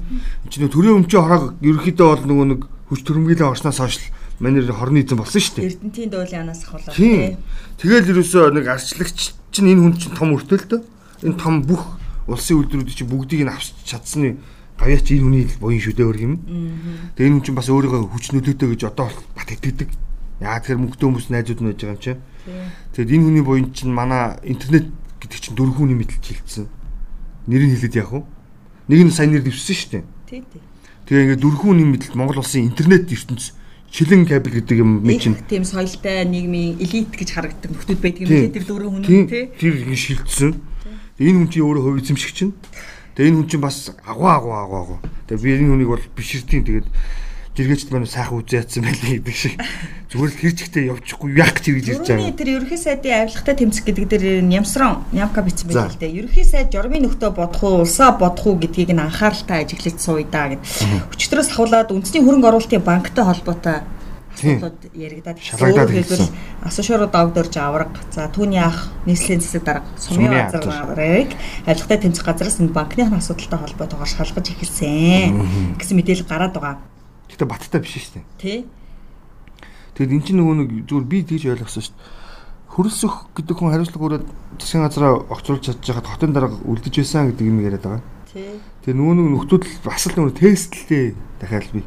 [0.44, 3.98] Энэ чинь төрийн өмчөө хороог ерөөхдөө бол нөгөө нэг хүч төрөмгөлөө орсноос хойш
[4.40, 5.68] манер хорны эзэн болсон шүү дээ.
[5.70, 6.90] Эрдэнтийн дуулаанаас ахвал.
[6.90, 7.38] Тийм.
[7.78, 10.80] Тэгэл ерөөсөө нэг арчлагч чинь энэ хүн чинь том өртөлтөө.
[11.22, 14.42] Энэ том бүх улсын үйлдвэрүүд чинь бүгдийг нь авч чадсны
[14.78, 16.34] гавьяач энэ хүний буян шүү дээ өрг юм.
[17.14, 19.08] Тэгээ энэ хүн чинь бас өөрийгөө хүч нөлөөтэй гэж одоо
[19.38, 19.88] бат итгэдэг.
[20.42, 22.20] Яа тэгэхээр мөнгөтэй хүмүүс найзууд нь байж байгаа юм чинь.
[22.98, 24.90] Тэгэд энэ хүний буян чинь манай интернет
[25.22, 26.66] гэдэг чинь дөрвөн хүний мэдлж хилцсэн.
[27.46, 28.20] Нэрийг хэлээд яах вэ?
[28.90, 30.04] Нэг нь сайн нэр дэвссэн шүү дээ.
[30.26, 30.62] Тий, тий.
[31.06, 33.54] Тэгээ ингээд дөрвөн хүний мэдлэл Монгол улсын интернет ертөнц
[33.94, 38.30] шилэн кабель гэдэг юм мэд чинь тийм соёлтой нийгмийн элит гэж харагддаг нөхдүүд байдаг юм
[38.34, 39.54] лээ тэр дөрвөн хүн Тийм, тий.
[39.54, 40.50] Тэр ингэ шилжсэн.
[41.14, 42.52] Тэгээ энэ хүн чинь өөрөө хувь эзэмшиг чинь.
[43.14, 44.98] Тэгээ энэ хүн чинь бас агуу агуу агуу агуу.
[45.30, 46.86] Тэгээ би энэ хүнийг бол биширтийн тэгээд
[47.54, 49.54] жиргээчд маань сайхан үзээ ятсан байлээ гэдэг шиг.
[50.10, 52.34] Зүгээр л тэр чигтээ явчихгүй яах гэж ирж ирж байгаа.
[52.34, 56.18] тэр ерөнхий сайдын авилгатай тэмцэх гэдэг дээр нямсран нямка бичсэн байл л дээ.
[56.18, 60.50] Ерөнхий сайд журмын нөхдөө бодох уу, улсаа бодох уу гэдгийг нь анхааралтай ажиглаж сууя да
[60.50, 60.62] гэд.
[61.14, 63.86] Өчтөрөөс хавуулаад үндэсний хөрөнгө оруулалтын банктай холбоотой
[64.34, 66.34] асуудлууд яригадаад Шалгагдаад хэлбэл ирсэн.
[66.66, 67.94] асуушааруу давдөрж авраг.
[68.10, 71.30] За түүний ах нийслэлийн засаг дарга сумын Сумын газрыг
[71.66, 76.93] авилгатай тэмцэх газраас энэ банкны асуудалтай холбоотойгоор шалгаж эхэлсэн гэсэн мэдээлэл гараад байгаа.
[77.34, 78.24] Гэтэ баттай биш шүү дээ.
[78.38, 78.54] Тэ?
[79.98, 82.22] Тэгэд эн чинь нөгөө нэг зүгээр би тэгж ойлгосон шүү дээ.
[82.74, 84.26] хөрөлс өх гэдэг хүн хариуцлага өрөөд
[84.58, 88.02] засгийн газараа огцруулж чадж байхад хотын дарга үлдэж байсан гэдэг юм яриад байгаа.
[88.26, 88.58] Тий.
[88.82, 91.86] Тэгээ нөгөө нэг нөхдүүд л бас л нөгөө тестлээ дахиад би.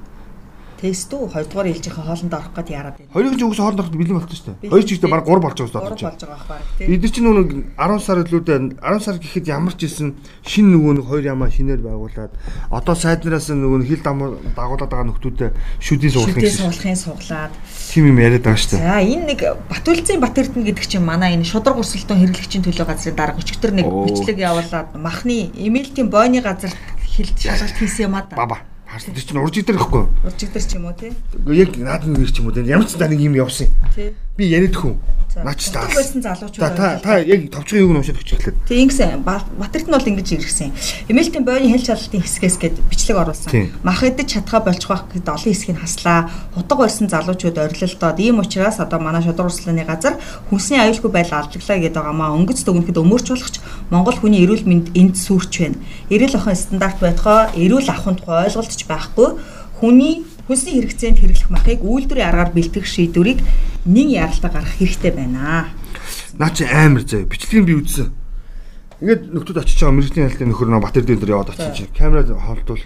[0.78, 1.26] Тест үү?
[1.34, 3.10] Хоёрдугаар ээлжийнхээ хоолнд орох гэд яарад байна.
[3.10, 4.70] Хоёрын чинь угсаа хоолнд ороход бэлэн болсон шүү дээ.
[4.70, 6.14] Хоёр чигтээ баг 3 болж байгаа шүү болж дээ.
[6.22, 6.86] байгаа ах баг тий.
[6.88, 7.46] Бид нар чинь нөгөө
[7.82, 10.10] 10 сар илүүдээ 10 сар гэхэд ямар ч исэн
[10.46, 12.32] шин нөгөө нэг хоёр ямаа шинээр байгуулад
[12.70, 17.54] одоо сайднараас нөгөө хил дам- дагуулад байгаа нөхдүүдэд шүдийн суулгах гэсэн суулгахын суглаад.
[17.90, 18.86] тийм юм яриад байгаа шүү дээ.
[18.86, 19.42] За энэ нэг
[19.74, 23.86] Батүлцийн Бат Эрдэнэ гэдэг чинь манай энэ шудраг өрсөлдөөн хэрэглэгчийн төлөө газрын дарга өчигдөр нэг
[23.90, 26.70] бичлэг явуулаад махны эмээлтийн бойны газар
[27.02, 28.38] хилд шалгалт хийсэн юм а да.
[28.38, 28.58] Баба.
[28.98, 30.10] Харсан тэр чинь урж идэх байхгүй.
[30.26, 31.14] Уржигдэр ч юм уу тий.
[31.54, 32.66] Яг наад нэг ч юм уу те.
[32.66, 33.70] Ямар ч та нэг юм явсан.
[33.94, 34.18] Тий.
[34.38, 34.96] Би яриад хүн.
[35.44, 35.86] Наач та.
[35.86, 38.56] утга байсан залуучууд За та та яг товчхон юуг нь уншаад өчөж эхлэв.
[38.66, 40.74] Тэг ингэсэн Батэрт нь бол ингэж иргсэн.
[41.10, 43.70] Эмээлтийн бойны хэл шалгалтын хэсгээс гээд бичлэг оруулсан.
[43.86, 46.30] Мах идэж чадхаа болчих байх гэд олон хэсгийг хаслаа.
[46.58, 50.18] Хутга барьсан залуучууд орилолдоод ийм учраас одоо манай шудраг урслааны газар
[50.50, 53.56] хүнсний аюулгүй байдал алжиглаа гэдэг байгаамаа өнгөц дүгнэхэд өмөрч болгоч
[53.94, 55.78] Монгол хүний эрүүл мэнд энд сүрч байна.
[56.10, 59.38] Эрүүл ахуйн стандарт байтугай эрүүл ахуйн тухай ойлголтч байхгүй.
[59.78, 63.44] Хүний хүнсний хэрэгцээнд хэрэглэх махыг үйлдвэрийн аргаар бэлтгэх шийдвэрийг
[63.84, 65.68] нэг яралтай гаргах хэрэгтэй байна.
[66.40, 67.28] Наа чи амар заяа.
[67.28, 68.16] Бичлэгийг би үзсэн.
[69.04, 72.82] Ингээд нөхдүүд очиж байгаа мэрэгжлийн хяналтын нөхөр нөө Батэр дээр яваад очиж чинь камерад холдвол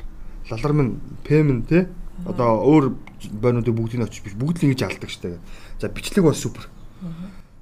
[0.49, 1.87] лалар минь пэм те
[2.25, 2.85] одоо өөр
[3.29, 5.39] бойнуудыг бүгдийг очиж биш бүгд л ингэж алдаг штэ.
[5.79, 6.67] За бичлэг бас супер.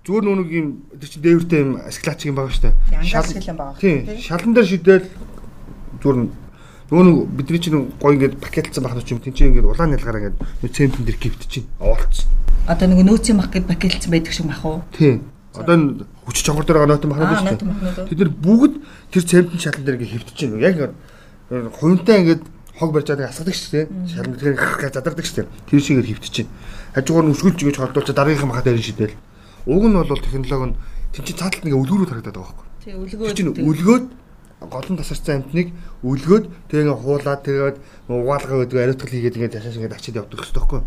[0.08, 2.74] Зүгээр нэг юм тэр чинь дээвэртэй юм асклач юм байгаа штэ.
[2.89, 3.78] Хэлэн байгаа.
[3.78, 4.00] Тийм.
[4.18, 5.08] Шалан дээр шидэл
[6.02, 6.18] зүгээр
[6.90, 10.38] нөгөө нэг бидний чинь гой ингээд пакетлсан байх нь тийм чинь ингээд улаан ялгаараа ингээд
[10.42, 12.26] нэг цемпэн дээр гівт чинь оолцсон.
[12.66, 14.82] Одоо нөгөө нөөцийн мах гэд бакелцсан байдаг шиг мах уу?
[14.98, 15.22] Тийм.
[15.54, 18.10] Одоо энэ хүч чонгор дээр нойтон махнууд Аа, шүү дээ.
[18.10, 18.74] Тэд нар бүгд
[19.14, 20.62] тэр цемпэн шалан дээр ингээд хөвтөж байна.
[20.66, 20.94] Яг ингээд
[21.78, 22.42] хувинтай ингээд
[22.78, 23.86] хог барьж байгааг асгадаг шүү дээ.
[24.10, 25.50] Шалан дээр гэх задардаг шүү дээ.
[25.70, 26.54] Тэр шиг ингээд хөвтөж байна.
[26.94, 29.18] Хажуугаар нь өсгөлж ингэж холдуулчаа дараагийнхаа махад ярин шидэл.
[29.66, 30.78] Уг нь бол технологи нь
[31.14, 32.66] тэн чинь цааталт нэг өлгөрүүд харагдаад байгаа байхгүй.
[32.80, 33.34] Тий, Тэр өлгөө.
[33.34, 34.06] чинь үлгөөд
[34.60, 35.72] голон тасарсан амтныг
[36.03, 37.78] үлгөөд тэгээ хуулаад тэгээд
[38.12, 40.82] угаалгаа гэдэг ариутгал хийгээд ингээд ташааш ингээд ачаад явдаг гэсэн тоххой.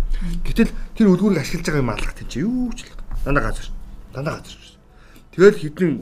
[0.44, 2.92] Гэтэл тэр үлгүүрийг ашиглаж байгаа юм алах тийм чи юу ч л
[3.24, 3.68] дандаа газар.
[4.12, 4.60] Дандаа газар.
[5.32, 5.92] Тэгэл хэдэн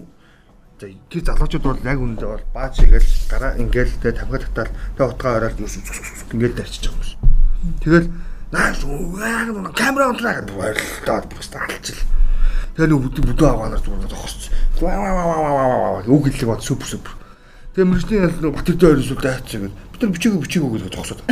[0.82, 5.32] тэр залуучууд бол яг үүндээ бол баач игээл гараа ингээл тэгээ тамга татаал тэгээ утгаа
[5.38, 7.20] ороод ингээд дарчиж байгаа юм шиг.
[7.84, 8.06] Тэгэл
[8.50, 12.02] наа яг камера онлаа гэдэг баярлалаа бүст алчил.
[12.74, 14.50] Тэгээ нэг бүдүү бүдүү аваанаар зүгээр зогсож.
[16.10, 17.12] Үг хэллэг бод супер супер.
[17.70, 19.78] Тэгээ мөржлийн ял нэг Батэрдээ ойрсол дайцсан гэдэг.
[19.94, 21.22] Бид нар бичээгөө бичээгөө гэдэг зогсоод.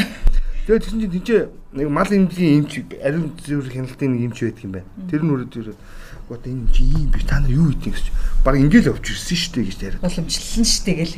[0.71, 1.41] Тэгээ тэгсэн чинь тэнцээ
[1.75, 2.73] нэг мал имдгийн эмч
[3.03, 4.91] ариун зүрх хяналтын нэг эмч байдаг юм байна.
[5.11, 5.81] Тэр нь өрөөд өрөөд
[6.29, 8.07] гот энэ чи ийм би та нар юу хийх гэж
[8.45, 10.05] баг ингээл явж ирсэн шүү дээ гэж яриад.
[10.05, 11.17] Боломжлолн штэ гэл.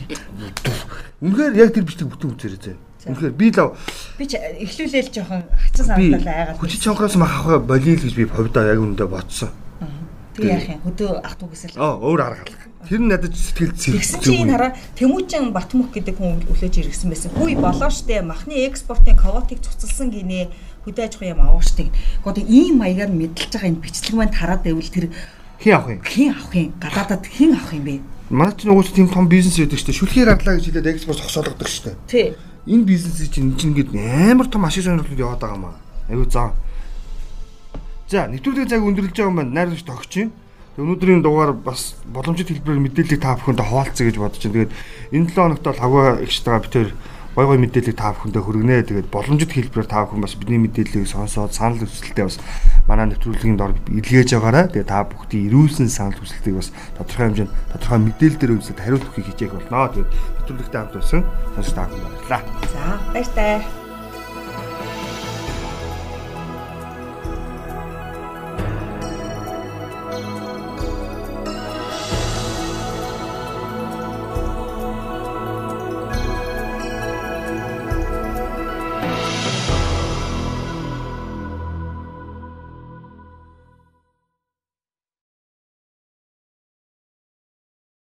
[1.21, 2.75] Үнэхээр яг тэр бичдэг бүтэн үзээрэй зэ.
[3.11, 3.75] Үнэхээр би л
[4.17, 6.57] Би ч эхлүүлээл жоохон би санагдал айгаад.
[6.63, 9.51] хүч чонгороос мах авах болийл гэж би хувьдаа яг үүндээ бодсон.
[10.41, 10.81] Тэг яах юм.
[10.89, 11.77] Хөдөө ах トゥ гэсэл.
[11.77, 12.65] Аа өөр арга алга.
[12.89, 17.31] Тэр нь надад сэтгэл Тэгсэн чинь энэ хараа Тэмүүжин Батмөх гэдэг хүн өглөөж иргсэн байсан.
[17.37, 18.25] Хүй болоо штэ.
[18.25, 20.49] Махны экспортын квотыг цуцалсан гинэ.
[20.89, 21.93] Хөдөө аж ахуйн юм аваа штэ.
[22.25, 25.13] Гэхдээ ийм маягаар мэдлж байгаа энэ бичлэг маань тараад байвал тэр
[25.61, 26.01] хин авах юм.
[26.01, 26.73] хэн авах юм?
[26.81, 27.95] Гадаадад хэн авах юм бэ?
[28.33, 30.01] Манай ч нөгөө тийм том бизнес байдаг дээ.
[30.01, 31.97] Шүлхээр арлаа гэж хэлээд экспорт зогсоолгодог дээ.
[32.09, 32.27] Тий.
[32.65, 35.77] Энэ бизнес чинь чинь ингээд амар том ашиг сонирхлууд яваад байгаа юм аа.
[36.09, 36.57] Аюу заа.
[38.11, 39.55] За, нэвтрүүлгийн цаг өндөрлөж байгаа юм байна.
[39.55, 40.11] Найруулагч тогч.
[40.19, 44.67] Тэгээ өнөөдрийн дугаар бас боломжит хэлбэрээр мэдээллийг та бүхэнд хуваалцъя гэж бодож байна.
[44.67, 44.75] Тэгээд
[45.15, 46.91] энэ 7 хоногт бол хаваа ихчтэйгээ бид тээр
[47.39, 48.83] гой гой мэдээллийг та бүхэндээ хүргэнэ.
[48.91, 52.43] Тэгээд боломжит хэлбэрээр та бүхэн бас бидний мэдээллийг сонсоод санал хүсэлтээ бас
[52.91, 54.67] манай нэвтрүүлгийн дор илгээж байгаарай.
[54.75, 59.31] Тэгээд та бүхний ирүүлсэн санал хүсэлтийг бас тодорхой хэмжээнд тодорхой мэдээлэл дээр үзээд хариулт өгөхийг
[59.39, 59.87] хичээх болно.
[59.95, 61.23] Тэгээд нэвтрүүлэгтэй хамт байсан
[61.55, 62.43] сонсогч та бүхэнд баярлалаа.
[62.75, 62.83] За,
[63.15, 63.80] баяр таа.